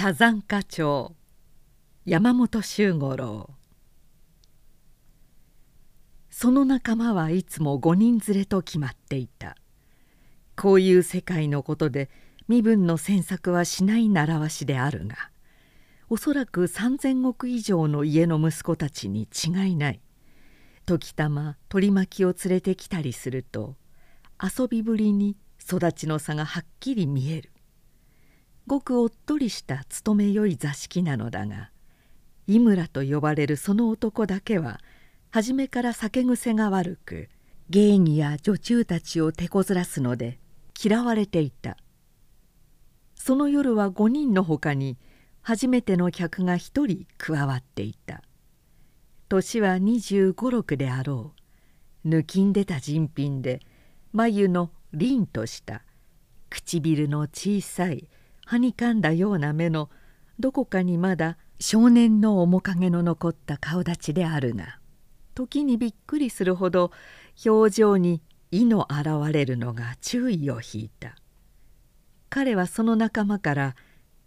[0.00, 1.16] サザンカ町。
[2.04, 3.50] 山本周五郎。
[6.30, 9.56] その仲間はいつも5人連れと決まっていた。
[10.54, 12.10] こういう世界のことで
[12.46, 15.16] 身分の詮索はしない習わしであるが
[16.08, 20.00] おそらく3,000億以上の家の息子たちに違いない。
[20.86, 23.74] 時たま取り巻きを連れてきたりすると
[24.40, 27.50] 遊びぶりに育ちの差がはっきり見える。
[28.68, 31.70] ごくおっとりした勤めよい座敷なのだが
[32.46, 34.78] 井村と呼ばれるその男だけは
[35.30, 37.28] 初めから酒癖が悪く
[37.70, 40.38] 芸妓や女中たちを手こずらすので
[40.80, 41.76] 嫌われていた。
[43.14, 44.96] その夜は5人のほかに
[45.42, 48.22] 初めての客が1人加わっていた。
[49.28, 51.34] 年は2 5 6であろ
[52.04, 52.08] う。
[52.08, 53.60] 抜きんでた人品で
[54.12, 55.82] 眉の凛とした
[56.48, 58.08] 唇の小さい
[58.48, 59.90] はにかんだような目の
[60.40, 64.78] どこかにまだ少年の面影の残った顔立ちであるが
[65.34, 66.90] 時にびっくりするほど
[67.44, 71.16] 表情に意の現れるのが注意を引いた。
[72.30, 73.76] 彼はその仲間から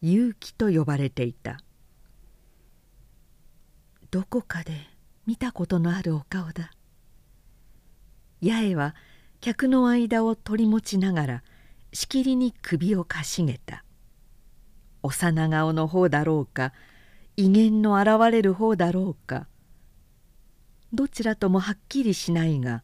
[0.03, 1.57] 結城と呼ばれていた。
[4.11, 4.73] どこかで
[5.25, 6.69] 見たことのあるお顔だ。
[8.43, 8.93] 八重は
[9.39, 11.43] 客の間を取り持ちながら
[11.91, 13.83] しきりに首をかしげた。
[15.03, 16.73] 幼顔の方だろうか
[17.37, 19.47] 威厳の現れる方だろうか。
[20.93, 22.83] どちらともはっきりしないが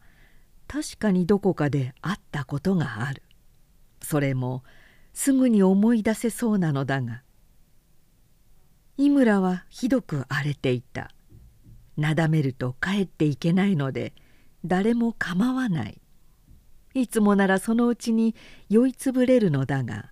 [0.66, 3.22] 確かにどこかで会ったことがある。
[4.02, 4.64] それも
[5.12, 7.22] すぐに思い出せそうなのだが。
[8.96, 11.10] 井村はひどく荒れていた。
[11.96, 14.12] なだめると帰っていけないので
[14.64, 16.00] 誰も構わない。
[16.94, 18.34] いつもならそのうちに
[18.68, 20.10] 酔いつぶれるのだが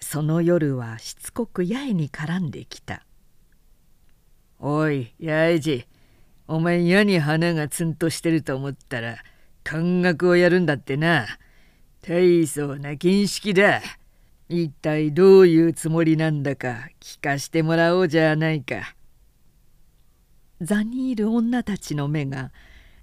[0.00, 3.04] その夜はしつこく八重に絡んできた
[4.58, 5.86] 「おい八重次
[6.48, 9.18] お前矢に花がツンとしてると思ったら
[9.62, 11.26] 感覚をやるんだってな。
[12.02, 13.82] 大層な見識だ。
[14.48, 18.96] 一体どういうつもりなんだか聞かしてもらおうじゃないか」
[20.60, 22.50] 座にいる女たちの目が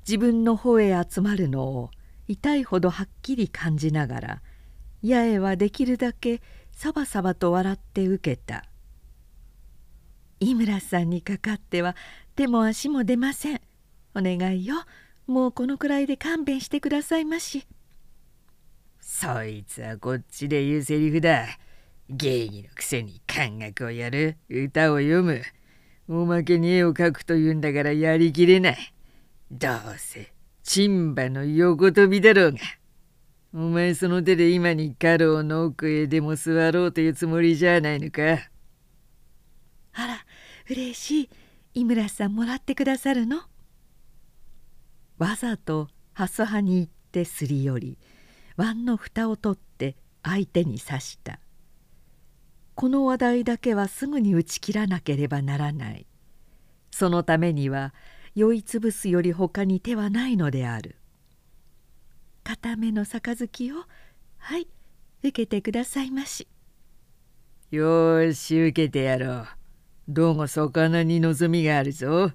[0.05, 1.91] 自分の方へ集まるのを
[2.27, 4.41] 痛いほどはっきり感じながら
[5.01, 6.41] 八重はできるだけ
[6.77, 8.63] サバサバと笑って受けた。
[10.39, 11.95] 井村さんにかかっては
[12.35, 13.61] 手も足も出ません。
[14.13, 14.75] お願いよ。
[15.25, 17.65] もうこのくらいで勘弁してくださいまし
[19.01, 21.47] そいつはこっちで言うセリフだ。
[22.11, 24.38] 芸妓のくせに感覚をやる。
[24.47, 25.41] 歌を読む。
[26.07, 28.94] おまけに絵を描くというんだからやりきれない。
[29.49, 32.59] どうせチンバの横跳びだろうが。
[33.53, 38.21] お前その手で今に家老の奥へでも座ろうというつもりじゃないのか？
[39.93, 40.25] あら
[40.69, 41.29] 嬉しい。
[41.73, 43.41] 井村さんもらってくださるの？
[45.17, 47.97] わざとハス派に行ってすり寄り
[48.57, 51.39] 碗の蓋を取って相手に刺した。
[52.75, 56.05] この話題だけはすぐに打ち切らなければならない。
[56.91, 57.93] そのためには
[58.35, 60.95] 酔いつぶすより他に手はないのである
[62.47, 63.83] 片目の杯を
[64.37, 64.69] はい
[65.19, 66.47] 受けてくださいまし。
[67.71, 69.47] よし受けてやろう。
[70.07, 72.31] どうも魚に望みがあるぞ。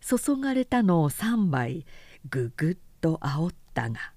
[0.00, 1.84] 注がれたのを3杯
[2.30, 4.14] ぐぐっとあおったが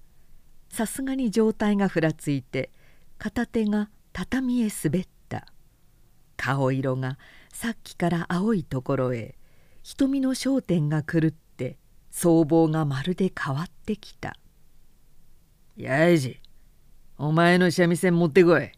[0.70, 2.70] さすがに状態がふらついて
[3.18, 5.46] 片手が畳へ滑った。
[6.38, 7.18] 顔色が
[7.52, 9.36] さっきから青いところへ
[9.82, 11.43] 瞳の焦点が狂って
[12.16, 14.38] 僧帽がまるで変わってきた
[15.76, 16.40] 「やいじ
[17.18, 18.70] お前の三味線持ってこい」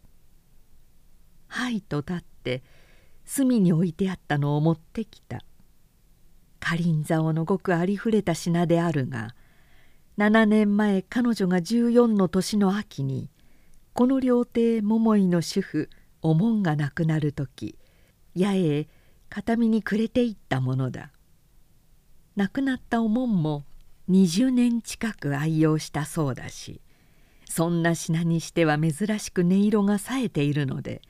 [1.47, 2.63] はいと立って
[3.25, 5.43] 隅に置いてあったのを持ってきた。
[6.59, 9.35] かりんざおのごくありふれた品であるが
[10.17, 13.29] 7年前彼女が14の年の秋に
[13.93, 15.89] この料亭桃井の主婦
[16.23, 17.77] おもんが亡くなる時
[18.35, 18.89] 八重へ
[19.29, 21.11] 形見にくれていったものだ。
[22.37, 23.65] 亡くなったおもんも
[24.09, 26.81] 20年近く愛用したそうだし
[27.49, 31.01] そんな品にしては珍しく音色が冴えているので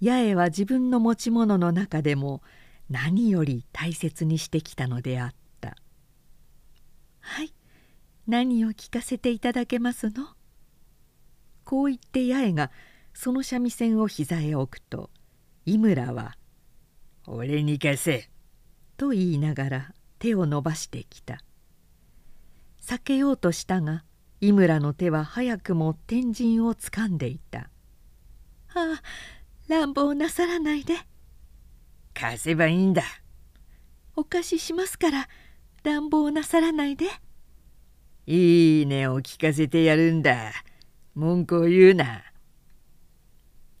[0.00, 2.42] 八重は自分の持ち物の中でも
[2.88, 5.76] 何より大切にしてきたのであった
[7.18, 7.52] 「はい
[8.28, 10.28] 何を聞かせていただけますの?」
[11.66, 12.70] こう言って八重が
[13.14, 15.10] その三味線を膝へ置くと
[15.66, 16.36] 井村は
[17.26, 18.30] 「俺に貸せ」
[18.96, 21.40] と言いながら手を伸ばしてきた。
[22.80, 24.04] 避けようとしたが
[24.40, 27.70] 井村の手は早くも天神をつかんでいた
[28.72, 29.02] 「ああ
[29.66, 30.94] 乱暴なさらないで。
[32.14, 33.02] 貸せばいいんだ。
[34.14, 35.28] お貸ししますから
[35.82, 37.06] 乱暴なさらないで。
[38.26, 40.52] いいねを聞かせてやるんだ。
[41.16, 42.22] 文句を言うな。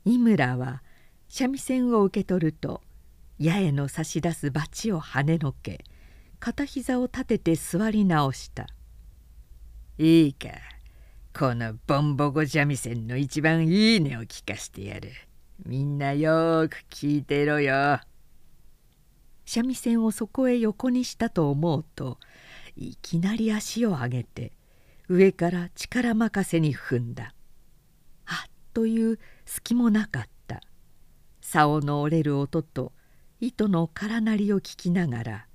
[0.04, 0.82] 井村は
[1.28, 2.82] 三味線を受け取ると
[3.40, 5.84] 八重の差し出す鉢を跳ねのけ
[6.44, 8.66] 片膝を立てて座り直した。
[9.96, 10.48] いいか
[11.32, 15.12] このボンボコ三味線の一番いい音を聞かしてやる。
[15.64, 18.00] みんなよく聞いてろよ。
[19.46, 22.18] 三味線をそこへ横にしたと思うと
[22.74, 24.50] いきなり足を上げて
[25.08, 27.34] 上から力任せに踏んだ。
[28.26, 30.60] あっという隙もなかった。
[31.40, 32.90] 竿の折れる音と
[33.38, 35.46] 糸の空鳴りを聞きながら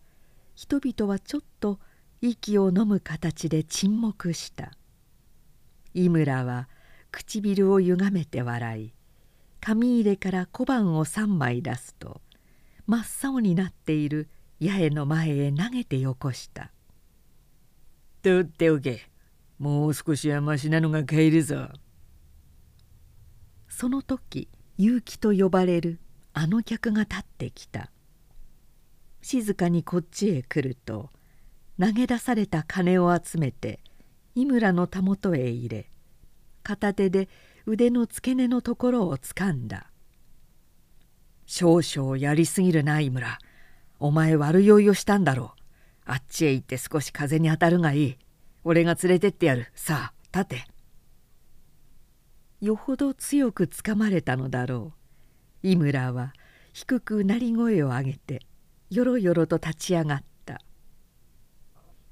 [0.57, 1.79] 人々はちょっと
[2.19, 4.71] 息を飲む形で沈黙した。
[5.93, 6.67] 井村は
[7.11, 8.93] 唇をゆがめて笑い
[9.61, 12.21] 紙入れから小判を3枚出すと
[12.87, 16.71] 真っ青になっている八重の前へ投げてよこした
[18.23, 19.11] 「取っておけ。
[19.59, 21.69] もう少しはましなのが買えるぞ」
[23.69, 24.49] その時
[24.79, 25.99] 結城と呼ばれる
[26.33, 27.91] あの客が立ってきた
[29.21, 31.09] 静かにこっちへ来ると
[31.79, 33.79] 投げ出された金を集めて
[34.35, 35.89] 井村のたもとへ入れ
[36.63, 37.29] 片手で
[37.65, 39.91] 腕の付け根のところをつかんだ
[41.47, 43.39] 「少々やりすぎるな井村。
[43.99, 45.61] お前悪酔いをしたんだろう。
[46.05, 48.17] あっちへ行って少し風に当たるがいい。
[48.65, 49.71] 俺が連れてってやる。
[49.73, 50.67] さあ立て」
[52.59, 54.93] よほど強くつかまれたのだろ
[55.63, 55.67] う。
[55.67, 56.33] 井村は
[56.73, 58.45] 低く鳴り声を上げて
[58.89, 60.61] よろよろと立ち上がった。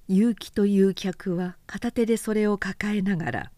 [0.07, 3.51] 結城という客は片手でそれを抱えながら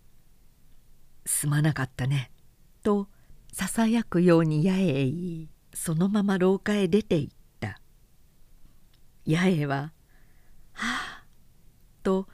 [1.25, 2.31] 「すまなかったね」
[2.83, 3.09] と
[3.51, 7.81] ささやくように八重へ言いそのまま廊下へ出て行った。
[9.27, 9.93] 八重は
[10.73, 11.25] 「はあ」
[12.03, 12.27] と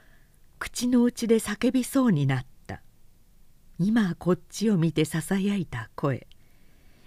[0.58, 2.82] 口の内で叫びそうになった。
[3.78, 6.26] 今こっちを見てささやいた声。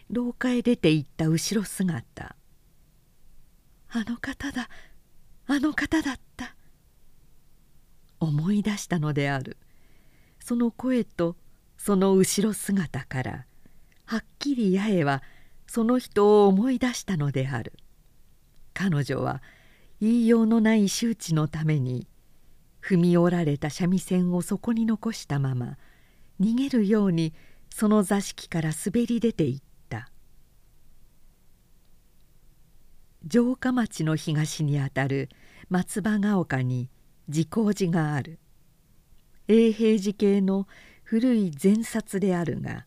[0.09, 2.36] 廊下へ出て行った後ろ姿。
[3.97, 4.69] あの方だ。
[5.47, 6.55] あの方だった。
[8.19, 9.57] 思い出したのである。
[10.39, 11.35] その声と
[11.77, 13.45] その後ろ姿から
[14.05, 15.23] はっきり八重は
[15.65, 17.73] その人を思い出したのである。
[18.75, 19.41] 彼女は
[19.99, 22.07] 言いようのない周知のために
[22.83, 25.77] 踏み折られた三味線をそこに残したまま
[26.39, 27.33] 逃げるように
[27.73, 30.11] その座敷から滑り出ていった
[33.29, 35.29] 城下町の東にあたる
[35.69, 36.89] 松葉ヶ丘に
[37.27, 38.39] 自光寺がある。
[39.47, 40.67] 永平寺系の
[41.03, 42.85] 古い前札であるが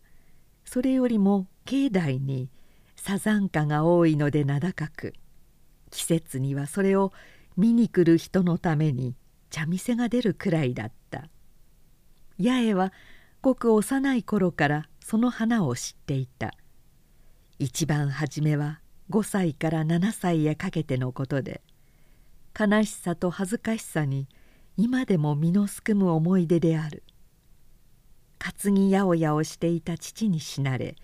[0.65, 2.49] それよりも境内に
[2.95, 5.13] サザンカが多いので名高く
[5.89, 7.11] 季節にはそれを
[7.57, 9.15] 見に来る人のために
[9.49, 11.29] 茶店が出るくらいだった。
[12.39, 12.93] 八重は
[13.41, 16.53] ごく幼い頃からその花を知っていた。
[17.59, 18.80] 一番初めは
[19.11, 21.61] 5歳から7歳へかけてのことで
[22.57, 24.27] 悲しさと恥ずかしさに
[24.77, 27.03] 今でも身のすくむ思い出である。
[28.39, 30.95] 担ぎやおやをしていた父に死なれ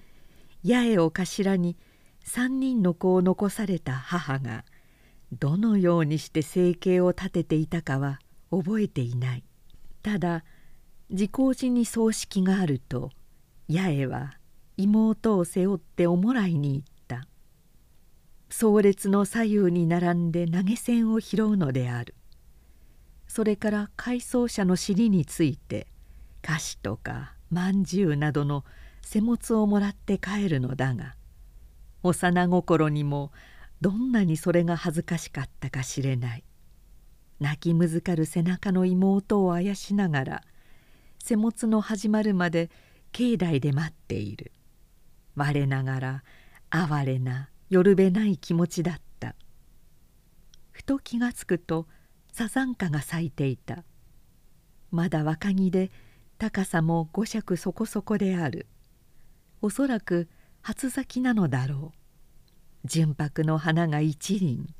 [0.65, 1.77] 八重を頭に
[2.25, 4.65] 3人の子を残された母が
[5.31, 9.43] どのようにして生計を立てていたかは覚えていない。
[10.01, 10.45] ただ
[11.09, 13.11] 自光寺に葬式があると
[13.69, 14.33] 八重は
[14.77, 16.96] 妹を背負っておもらいに行った。
[18.49, 22.15] 葬列の左右に並んで投げ銭を拾うのである。
[23.27, 25.87] それから改装者の尻について
[26.41, 28.63] 菓子とかまんじゅうなどの
[29.01, 31.15] 施物をもらって帰るのだが
[32.03, 33.31] 幼心にも
[33.81, 36.43] どんなにそれが恥ずかしかったかしれない。
[37.39, 40.43] 泣きむずかる背中の妹をあやしながら
[41.19, 42.71] 施物の始まるまで
[43.11, 44.51] 境内で待っている。
[45.35, 46.23] 我ながら
[46.69, 49.35] 哀れなよるべない気持ちだった。
[50.71, 51.87] ふと気がつくと
[52.31, 53.83] サザンカが咲いていた。
[54.91, 55.91] まだ若木で
[56.37, 58.67] 高さも五尺そこそこである。
[59.61, 60.29] おそらく
[60.61, 62.87] 初咲きなのだろう。
[62.87, 64.73] 純白の花が一輪。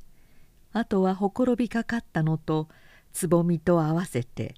[0.72, 2.68] あとはほころびかかったのと
[3.12, 4.54] つぼみと合わせて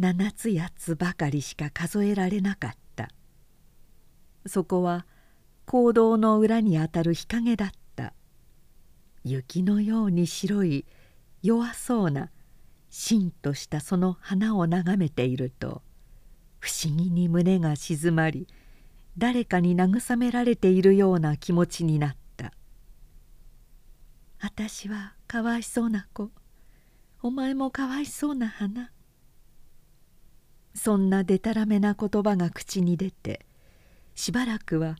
[0.00, 3.10] 7つ8つばかりしか数えられなかった。
[4.46, 5.06] そこは
[5.70, 8.14] 坑道の裏にあたる日陰だった。
[9.22, 10.86] 雪のように白い
[11.42, 12.30] 弱そうな
[12.88, 15.82] しんとしたその花を眺めていると
[16.58, 18.48] 不思議に胸が静まり
[19.18, 22.54] 誰かに慰められているような気持ちになった
[24.40, 26.30] 「私はかわいそうな子。
[27.20, 28.90] お前もかわいそうな花」
[30.74, 33.44] そんなでたらめな言葉が口に出て
[34.14, 34.96] しばらくは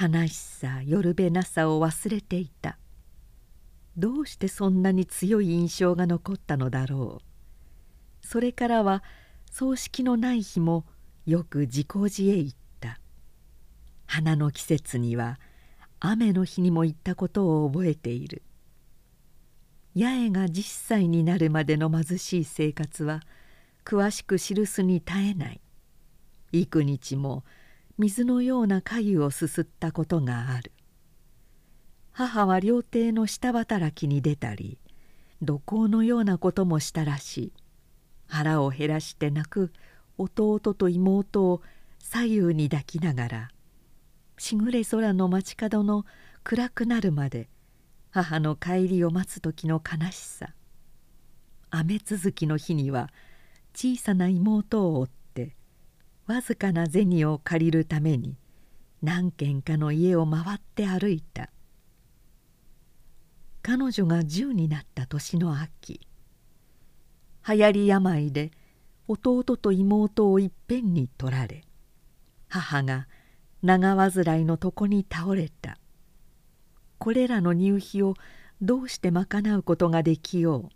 [0.00, 2.78] 悲しさよるべなさを忘れていた。
[3.98, 8.26] どうしてそんなに強い印象が残ったのだろう。
[8.26, 9.02] それからは
[9.50, 10.86] 葬式のない日も
[11.26, 12.98] よく自工寺へ行った。
[14.06, 15.38] 花の季節には
[15.98, 18.42] 雨の日にも行ったことを覚えている。
[19.94, 23.20] 八重が10歳になるまでの貧しい生活は
[23.84, 25.60] 詳しく記すに絶えない。
[26.52, 27.44] 幾日も
[28.00, 30.72] 水のような粥をすすったことがある。
[32.12, 34.78] 母は料亭の下働きに出たり
[35.42, 37.52] 土工のようなこともしたらしい。
[38.26, 39.70] 腹を減らして泣く
[40.16, 41.60] 弟と妹を
[41.98, 43.50] 左右に抱きながら
[44.38, 46.06] しぐれ空の街角の
[46.42, 47.50] 暗くなるまで
[48.10, 50.54] 母の帰りを待つ時の悲しさ。
[51.70, 53.10] 雨続きの日には
[53.74, 55.19] 小さな妹を追って
[56.30, 58.36] わずかな銭を借りるために
[59.02, 61.50] 何軒かの家を回って歩いた。
[63.62, 66.00] 彼女が10になった年の秋
[67.48, 68.52] 流行り病で
[69.08, 71.64] 弟と妹をいっぺんに取られ
[72.48, 73.08] 母が
[73.64, 75.78] 長患いの床に倒れた。
[76.98, 78.14] これらの入費を
[78.62, 80.68] どうして賄うことができよう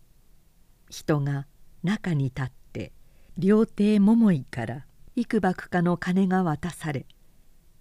[0.90, 1.46] 人が
[1.84, 2.92] 中に立って
[3.38, 7.06] 料亭桃井から幾ばくかの金が渡され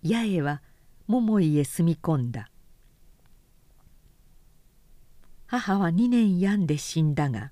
[0.04, 0.62] 八重は
[1.08, 2.50] 桃井へ住み込んだ。
[5.48, 7.52] 母は2年病んで死んだが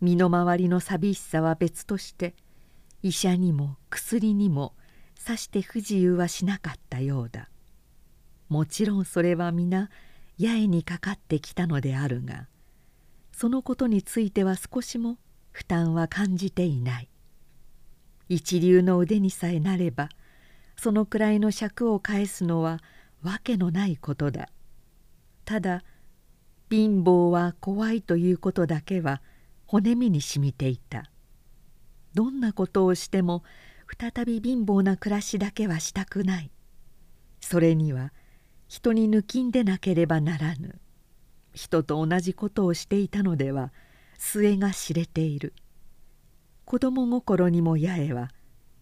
[0.00, 2.34] 身の回りの寂しさは別として
[3.02, 4.74] 医者にも薬にも
[5.14, 7.48] さして不自由はしなかったようだ。
[8.48, 9.90] もちろんそれは皆
[10.38, 12.46] 八重にかかってきたのであるが
[13.32, 15.16] そのことについては少しも
[15.50, 17.08] 負担は感じていない。
[18.28, 20.08] 一流の腕にさえなれば
[20.76, 22.80] そのくらいの尺を返すのは
[23.22, 24.48] わけのないことだ。
[25.44, 25.82] ただ
[26.70, 29.22] 貧乏は怖いということだけは
[29.66, 31.10] 骨身にしみていた。
[32.14, 33.42] どんなことをしても
[33.98, 36.50] 再び貧乏な暮らしだけはしたくない。
[37.40, 38.12] それには
[38.68, 40.78] 人に抜きんでなければならぬ。
[41.54, 43.72] 人と同じことをしていたのでは
[44.18, 45.54] 末が知れている。
[46.70, 48.28] 子供心にも八重は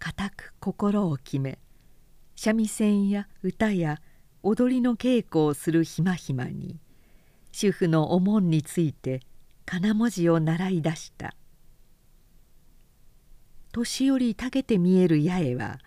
[0.01, 1.61] 固く心を決め
[2.35, 4.01] 三味線や歌や
[4.43, 6.81] 踊りの稽古をするひまひまに
[7.53, 9.21] 主婦のお門について
[9.65, 11.37] 金文字を習い出した。
[13.71, 15.79] 年寄りたけて見える八重は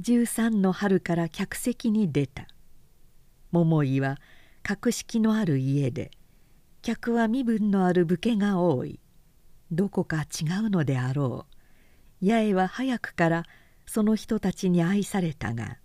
[0.00, 2.48] 13の春から客席に出た。
[3.52, 4.18] 桃井は
[4.64, 6.10] 格式のある家で
[6.82, 8.98] 客は身分のある武家が多い。
[9.72, 11.46] どこか違うのであろ
[12.22, 12.26] う。
[12.26, 13.44] 八重は早くから
[13.86, 15.78] その人たちに愛されたが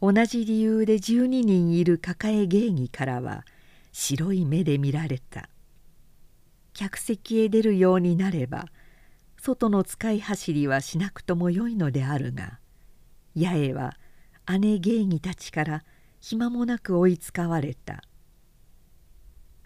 [0.00, 3.44] 同じ理由で12人いる抱え芸妓からは
[3.92, 5.48] 「白い目で見られた。
[6.72, 8.66] 客席へ出るようになれば
[9.36, 12.60] 外の使い走りはしなくともよいのであるが
[13.36, 13.96] 八重は
[14.60, 15.84] 姉芸妓たちから
[16.20, 18.02] 暇もなく追いつかわれた。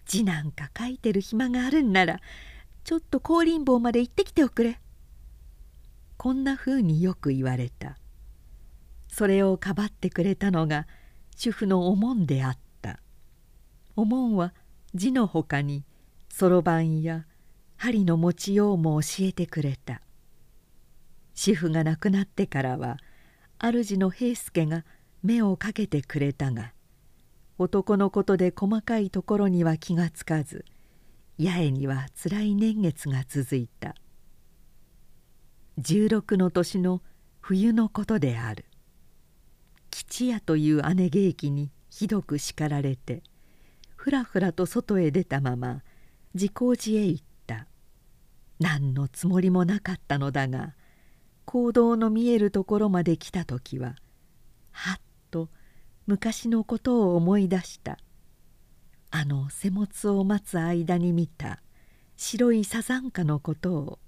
[0.05, 2.19] 字なんか書いてる暇があるんなら
[2.83, 4.79] ちょっと香林坊まで行ってきておくれ。
[6.17, 7.97] こんなふうによく言われた。
[9.07, 10.87] それをかばってくれたのが
[11.35, 12.99] 主婦のおもんであった。
[13.95, 14.53] お盆は
[14.93, 15.85] 字のほかに
[16.29, 17.25] そろばんや
[17.77, 20.01] 針の持ちようも教えてくれた。
[21.35, 22.97] 主婦が亡くなってからは
[23.59, 24.83] 主の平助が
[25.23, 26.73] 目をかけてくれたが
[27.57, 30.65] 男のことで細かいところには気がつかず
[31.39, 33.95] 八重にはつらい年月が続いた。
[35.79, 37.01] 16の年の
[37.41, 38.65] 冬のことである。
[39.89, 43.23] 吉屋という姉芸妓にひどく叱られて
[43.95, 45.81] ふらふらと外へ出たまま
[46.33, 47.67] 自工寺へ行った。
[48.59, 50.73] 何のつもりもなかったのだが
[51.45, 53.95] 行動の見えるところまで来た時は
[54.71, 54.99] はっ
[55.31, 55.49] と
[56.05, 57.97] 昔のことを思い出した。
[59.15, 61.61] あの瀬物を待つ間に見た
[62.15, 63.99] 白いサザンカのことを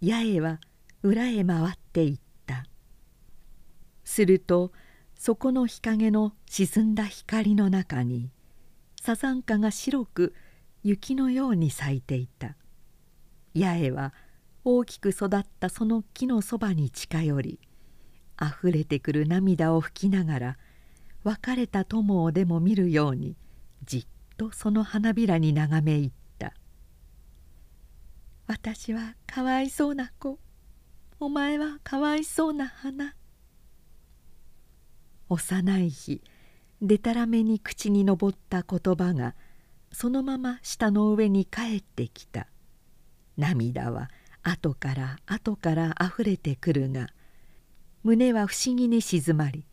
[0.00, 0.60] 八重は
[1.02, 2.64] 裏へ回っていった。
[4.04, 4.70] すると
[5.16, 8.30] そこの日陰の沈んだ光の中に
[9.00, 10.32] サザンカが白く
[10.84, 12.54] 雪のように咲いていた。
[13.52, 14.14] 八重は
[14.64, 17.60] 大きく育ったその木のそばに近寄り
[18.36, 20.58] あふれてくる涙を拭きながら
[21.24, 23.34] 別れた友をでも見るように
[23.84, 26.54] じっとその花びらに眺め入った
[28.46, 30.38] 「私はかわいそうな子。
[31.20, 33.14] お前はかわいそうな花」
[35.28, 36.22] 幼い日
[36.80, 39.34] でたらめに口に上った言葉が
[39.92, 42.48] そのまま舌の上に帰ってきた。
[43.36, 44.10] 涙は
[44.42, 47.08] 後から後からあふれてくるが
[48.02, 49.64] 胸は不思議に静まり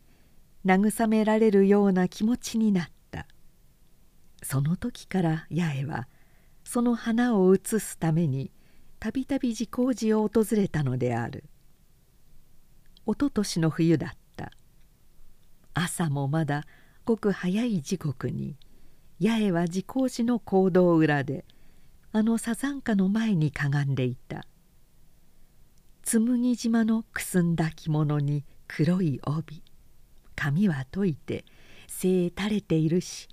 [0.64, 2.99] 慰められるような気持ちになった。
[4.42, 6.08] その時から八重は
[6.64, 8.50] その花を移すために
[8.98, 11.44] たびたび自光寺を訪れたのである。
[13.06, 14.52] おととしの冬だった。
[15.74, 16.64] 朝もまだ
[17.04, 18.56] ごく早い時刻に
[19.20, 21.44] 八重は自光寺の講堂裏で
[22.12, 24.44] あのサザンカの前にかがんでいた。
[26.02, 29.62] 紬島のくすんだ着物に黒い帯
[30.34, 31.44] 髪は解いて
[31.86, 33.28] 背垂れているし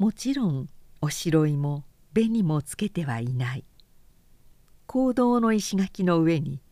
[0.00, 0.66] もちろん
[1.02, 3.66] おしろいも紅もつけてはいない。
[4.86, 6.62] 講堂の石垣の上に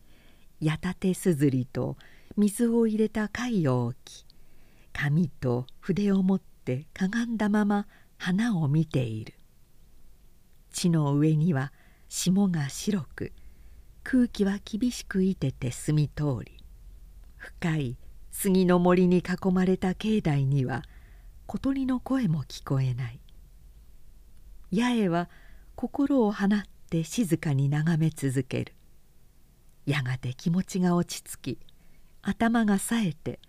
[0.59, 1.95] 矢立すずりと
[2.37, 4.25] 水を入れた貝を置き
[4.93, 7.85] 紙と筆を持ってかがんだまま
[8.17, 9.35] 花を見ている。
[10.71, 11.71] 地の上には
[12.07, 13.31] 霜が白く
[14.01, 16.57] 空気は厳しくいてて澄み通り
[17.37, 17.97] 深い
[18.31, 20.81] 杉の森に囲まれた境内には
[21.51, 23.19] 小鳥の声も聞こえない。
[24.71, 25.31] 八重は
[25.73, 26.49] 心を放っ
[26.91, 28.75] て静かに眺め続ける。
[29.87, 31.59] やがて気持ちが落ち着き
[32.21, 33.39] 頭が冴えて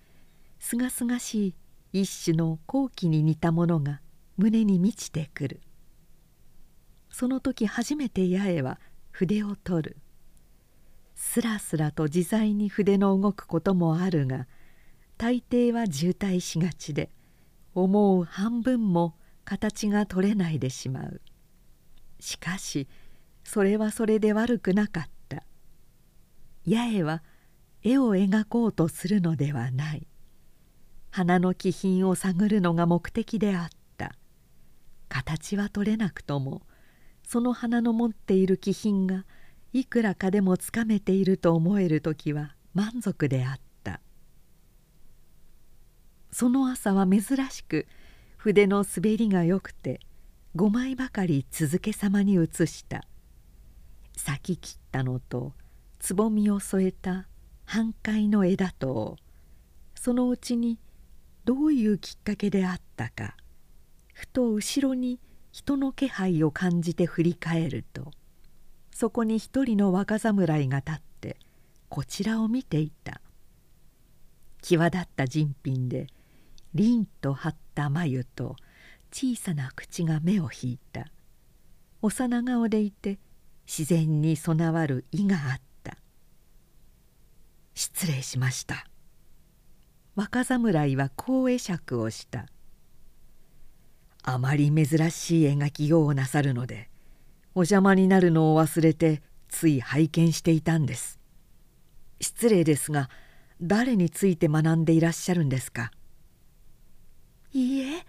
[0.58, 1.48] すがすがし
[1.92, 4.00] い一種の好奇に似たものが
[4.38, 5.60] 胸に満ちてくる。
[7.10, 8.80] その時初めて八重は
[9.10, 9.96] 筆を取る。
[11.14, 14.46] すらすらと自在に筆の動くこともあるが
[15.18, 17.10] 大抵は渋滞しがちで
[17.74, 21.20] 思う半分も形が取れないでしまう。
[22.20, 22.88] しかし
[23.44, 25.44] それはそれで悪くなかった。
[26.68, 27.22] 八重は
[27.82, 30.06] 絵を描こうとするのではない。
[31.10, 34.14] 花の気品を探るのが目的であった。
[35.08, 36.62] 形は取れなくとも
[37.26, 39.24] その花の持っている気品が
[39.72, 43.69] いくらかでもつかめていると思える時は満足であった。
[46.32, 47.86] その朝は珍しく
[48.36, 50.00] 筆の滑りがよくて
[50.56, 53.04] 5枚ばかり続けさまに写した。
[54.16, 55.54] 咲き切ったのと
[55.98, 57.26] つぼみを添えた
[57.64, 59.16] 半壊の枝と
[59.94, 60.78] そのうちに
[61.44, 63.36] どういうきっかけであったか
[64.12, 65.18] ふと後ろに
[65.52, 68.10] 人の気配を感じて振り返ると
[68.92, 71.36] そこに一人の若侍が立って
[71.88, 73.20] こちらを見ていた。
[74.62, 76.06] 際立った人品で
[76.74, 78.56] 凛と張った眉と
[79.12, 81.10] 小さな口が目を引いた。
[82.02, 83.18] 幼顔でいて
[83.66, 85.98] 自然に備わる意があった
[87.74, 88.86] 「失礼しました」
[90.16, 92.46] 若侍はこう会釈をした
[94.24, 96.88] 「あまり珍しい描きようをなさるので
[97.54, 101.20] お邪魔になるのを忘れてつい拝見していたんです」
[102.18, 103.10] 失礼ですが
[103.60, 105.90] 誰について学んでいらっしゃるんですか？
[107.52, 108.06] いいえ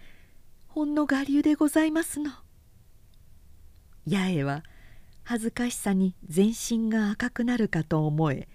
[0.68, 2.30] ほんの我流でございますの。
[4.08, 4.62] 八重は
[5.24, 8.48] 恥ずかしさに全身が赤くなるかと思え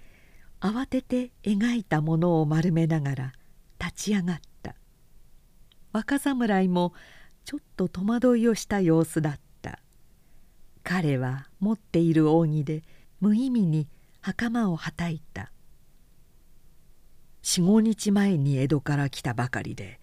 [0.60, 3.34] 慌てて描いたものを丸めながら
[3.80, 4.76] 立ち上がった。
[5.92, 6.94] 若侍も
[7.46, 9.80] ちょっと戸惑いをした様子だった。
[10.84, 12.84] 彼は持っている扇で
[13.20, 13.88] 無意味に
[14.22, 15.52] 袴をはたいた。
[17.42, 20.00] 四五日前に江戸から来たばかりで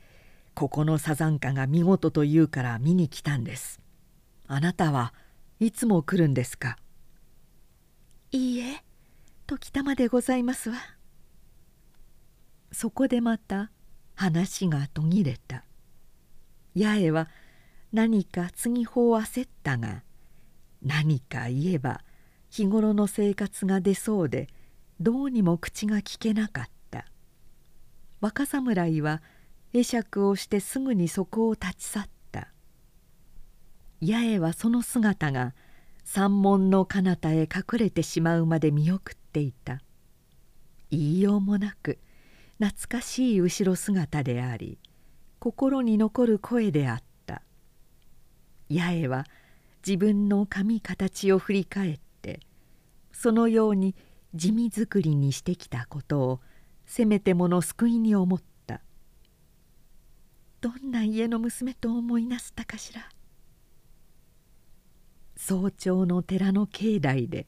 [0.55, 3.81] ここのサザンカが見事というから見に来たんです。
[4.47, 5.13] あなたは
[5.59, 6.79] いつも来るんですか？
[8.31, 8.85] いいえ
[9.47, 10.77] 時たまでございますわ。
[12.71, 13.71] そこでまた
[14.15, 15.65] 話が途切れた。
[16.77, 17.29] 八重は
[17.93, 20.03] 何か次法焦ったが
[20.83, 22.01] 何か言えば
[22.49, 24.49] 日頃の生活が出そうで
[25.01, 27.07] どうにも口が聞けなかった。
[28.21, 29.21] 若侍は
[29.75, 32.49] 会釈をしてすぐにそこを立ち去った。
[34.01, 35.53] 八重はその姿が
[36.05, 39.81] 山門の彼方へ隠れてしまうまで見送っていた。
[40.93, 41.99] 言いようもなく
[42.61, 44.79] 懐かしい後ろ姿であり
[45.41, 47.43] 心に残る声であった。
[48.71, 49.25] 八重は
[49.85, 52.39] 自分の髪形を振り返って
[53.13, 53.97] そのように
[54.37, 56.41] 地味作りにしてきたことを
[56.87, 58.54] せめてもの救いに思った。
[60.65, 63.11] どんな家の娘と思いなすったかしら。
[65.37, 67.47] 早朝の寺の境内で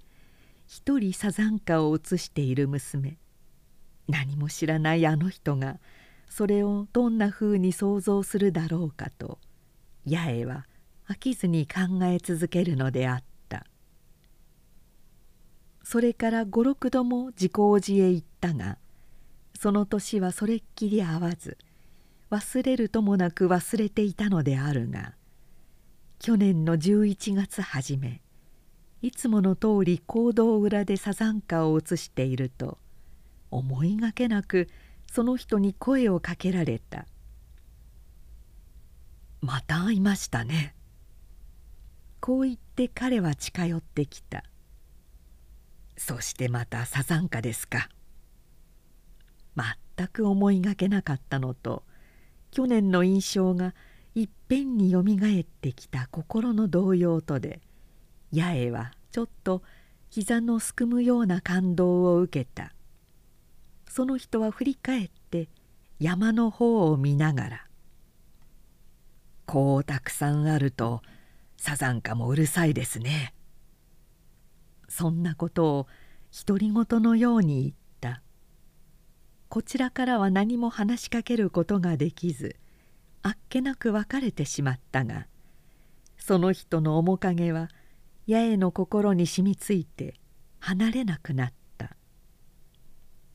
[0.66, 3.16] 一人サザンカを写している娘。
[4.06, 5.80] 何も知らないあの人が
[6.28, 9.38] それをどんなふうに想像するだろうかと
[10.06, 10.66] 八重は
[11.08, 13.64] 飽きずに考え続けるのであった。
[15.82, 18.76] それから五六度も自光寺へ行ったが
[19.58, 21.56] その年はそれっきり会わず
[22.30, 25.14] 忘れるともなく忘れていたのであるが
[26.18, 28.22] 去年の11月初め
[29.02, 32.78] いつもの通り行動裏でサザンカを映していると
[33.50, 34.68] 思いがけなく
[35.10, 37.06] その人に声をかけられた
[39.40, 40.74] 「また会いましたね」
[42.20, 44.42] こう言って彼は近寄ってきた
[45.96, 47.88] 「そしてまたサザンカですか」
[49.96, 51.84] 全く思いがけなかったのと
[52.56, 53.74] 去年の印象が
[54.14, 57.60] いっぺんによみがえってきた心の動揺とで
[58.34, 59.62] 八重はちょっと
[60.08, 62.72] 膝のすくむような感動を受けた。
[63.90, 65.50] その人は振り返って
[66.00, 67.66] 山の方を見ながら
[69.44, 71.02] 「こうたくさんあると
[71.58, 73.34] サザンカもうるさいですね」
[74.88, 75.86] そんなことを
[76.46, 77.85] 独り言のように言った
[79.48, 82.56] こちらからは何も話しかけることができず
[83.22, 85.26] あっけなく別れてしまったが
[86.18, 87.68] その人の面影は
[88.28, 90.14] 八重の心に染みついて
[90.58, 91.96] 離れなくなった。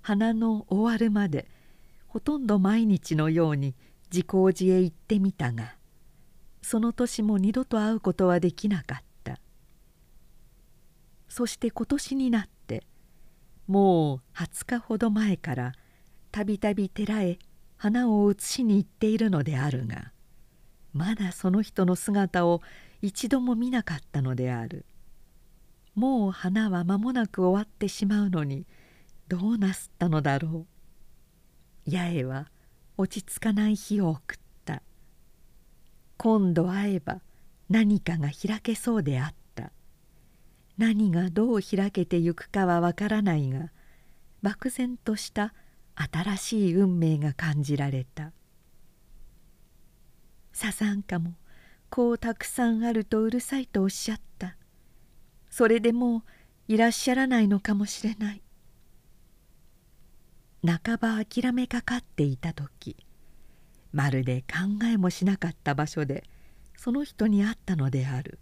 [0.02, 1.47] 花の終わるまで
[2.08, 3.76] ほとんど毎日のように
[4.12, 5.76] 自光寺へ行ってみたが
[6.62, 9.39] その年も二度と会うことはできなかった。
[11.30, 12.84] そして今年になって
[13.67, 15.71] もう20日ほど前から
[16.31, 17.39] たびたび寺へ
[17.77, 20.11] 花を写しに行っているのであるが
[20.93, 22.61] まだその人の姿を
[23.01, 24.85] 一度も見なかったのである。
[25.95, 28.65] もう花は間もなく終わってしまうのに
[29.27, 30.65] どうなすったのだろ
[31.87, 31.91] う。
[31.91, 32.47] 八重は
[32.97, 34.81] 落ち着かない日を送った。
[36.17, 37.21] 今度会えば
[37.69, 39.71] 何かが開けそうであった。
[40.77, 43.71] 何がどう開けてゆくかはわからないが
[44.41, 45.53] 漠然とした
[46.11, 48.31] 新しい運命が感じられた。
[50.53, 51.33] サザンカも
[51.89, 54.55] こうたくさんあるとうるさいとおっしゃった。
[55.49, 56.23] それでもう
[56.67, 58.41] いらっしゃらないのかもしれない。
[60.65, 62.95] 半ば諦めかかっていた時
[63.91, 66.23] まるで考えもしなかった場所で
[66.77, 68.39] その人に会ったのである。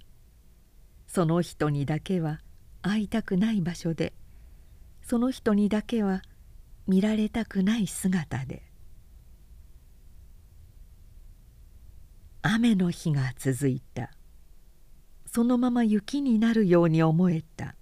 [1.07, 2.39] その人にだけは
[2.81, 4.13] 会いたくない場所で
[5.01, 6.21] その人にだけは
[6.89, 8.63] 見られたくない姿で。
[12.41, 14.09] 雨の日が続いた。
[15.27, 17.75] そのまま雪になるように思えた。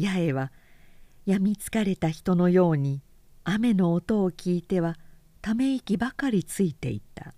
[0.00, 0.50] 八重は
[1.26, 3.02] 病みつかれた人のように
[3.44, 4.96] 雨の音を聞いては
[5.42, 7.34] ため息ばかりついていた。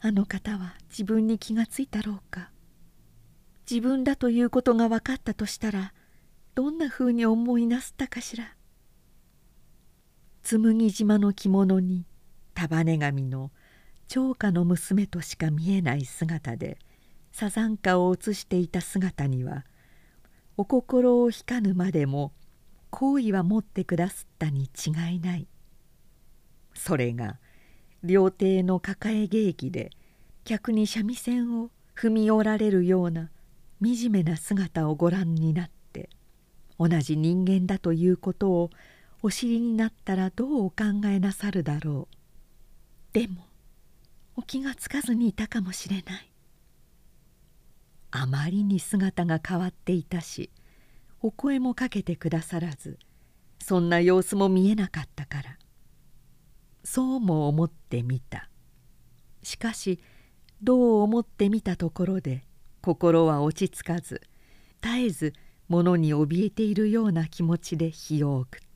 [0.00, 2.50] あの方は自分に気がついたろうか。
[3.70, 5.92] 自分だということが分かったとしたら
[6.54, 8.56] どんなふうに思いなすったかしら。
[10.42, 12.04] 紬島の着物に
[12.54, 13.50] 束ね髪の
[14.08, 16.78] 長家の娘としか見えない姿で
[17.32, 19.64] サザンカを写していた姿には
[20.56, 22.32] お心を引かぬまでも
[22.90, 25.46] 好意は持ってくだすったに違いない。
[26.74, 27.38] それが
[28.04, 29.90] 料亭の抱え芸妓で
[30.44, 33.30] 客に三味線を踏み折られるような
[33.82, 36.10] 惨めな姿をご覧になって
[36.78, 38.70] 同じ人間だということを
[39.24, 42.16] お知りになったらどうお考えなさるだろう。
[43.12, 43.46] でも
[44.34, 46.32] お気がつかずにいたかもしれない。
[48.10, 50.50] あまりに姿が変わっていたし
[51.20, 52.98] お声もかけてくださらず
[53.58, 55.58] そんな様子も見えなかったから。
[56.82, 58.48] そうも思ってみた。
[59.44, 60.00] しかし
[60.62, 62.44] どう思ってみたところで
[62.80, 64.20] 心は落ち着かず
[64.82, 65.32] 絶えず
[65.68, 68.71] 物に怯えているような気持ちで日を送った。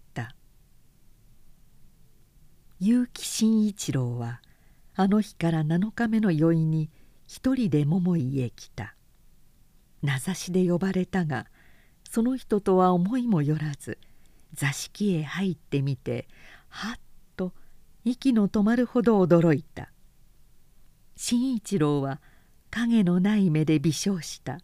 [2.79, 4.43] 結城真一郎は
[4.95, 6.91] あの日から7日目の宵に
[7.27, 8.95] 一人で桃井へ来た。
[10.03, 11.47] 名指しで呼ばれたが
[12.11, 13.99] その人とは思いもよらず
[14.53, 16.29] 座敷へ入ってみて
[16.69, 17.01] はっ
[17.37, 17.53] と
[18.05, 19.91] 息の止まるほど驚いた。
[21.17, 22.21] 真一郎は
[22.71, 24.59] 影のない目で微笑した。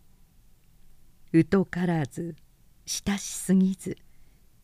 [1.51, 2.37] 疎からず
[2.85, 3.97] 親しすぎず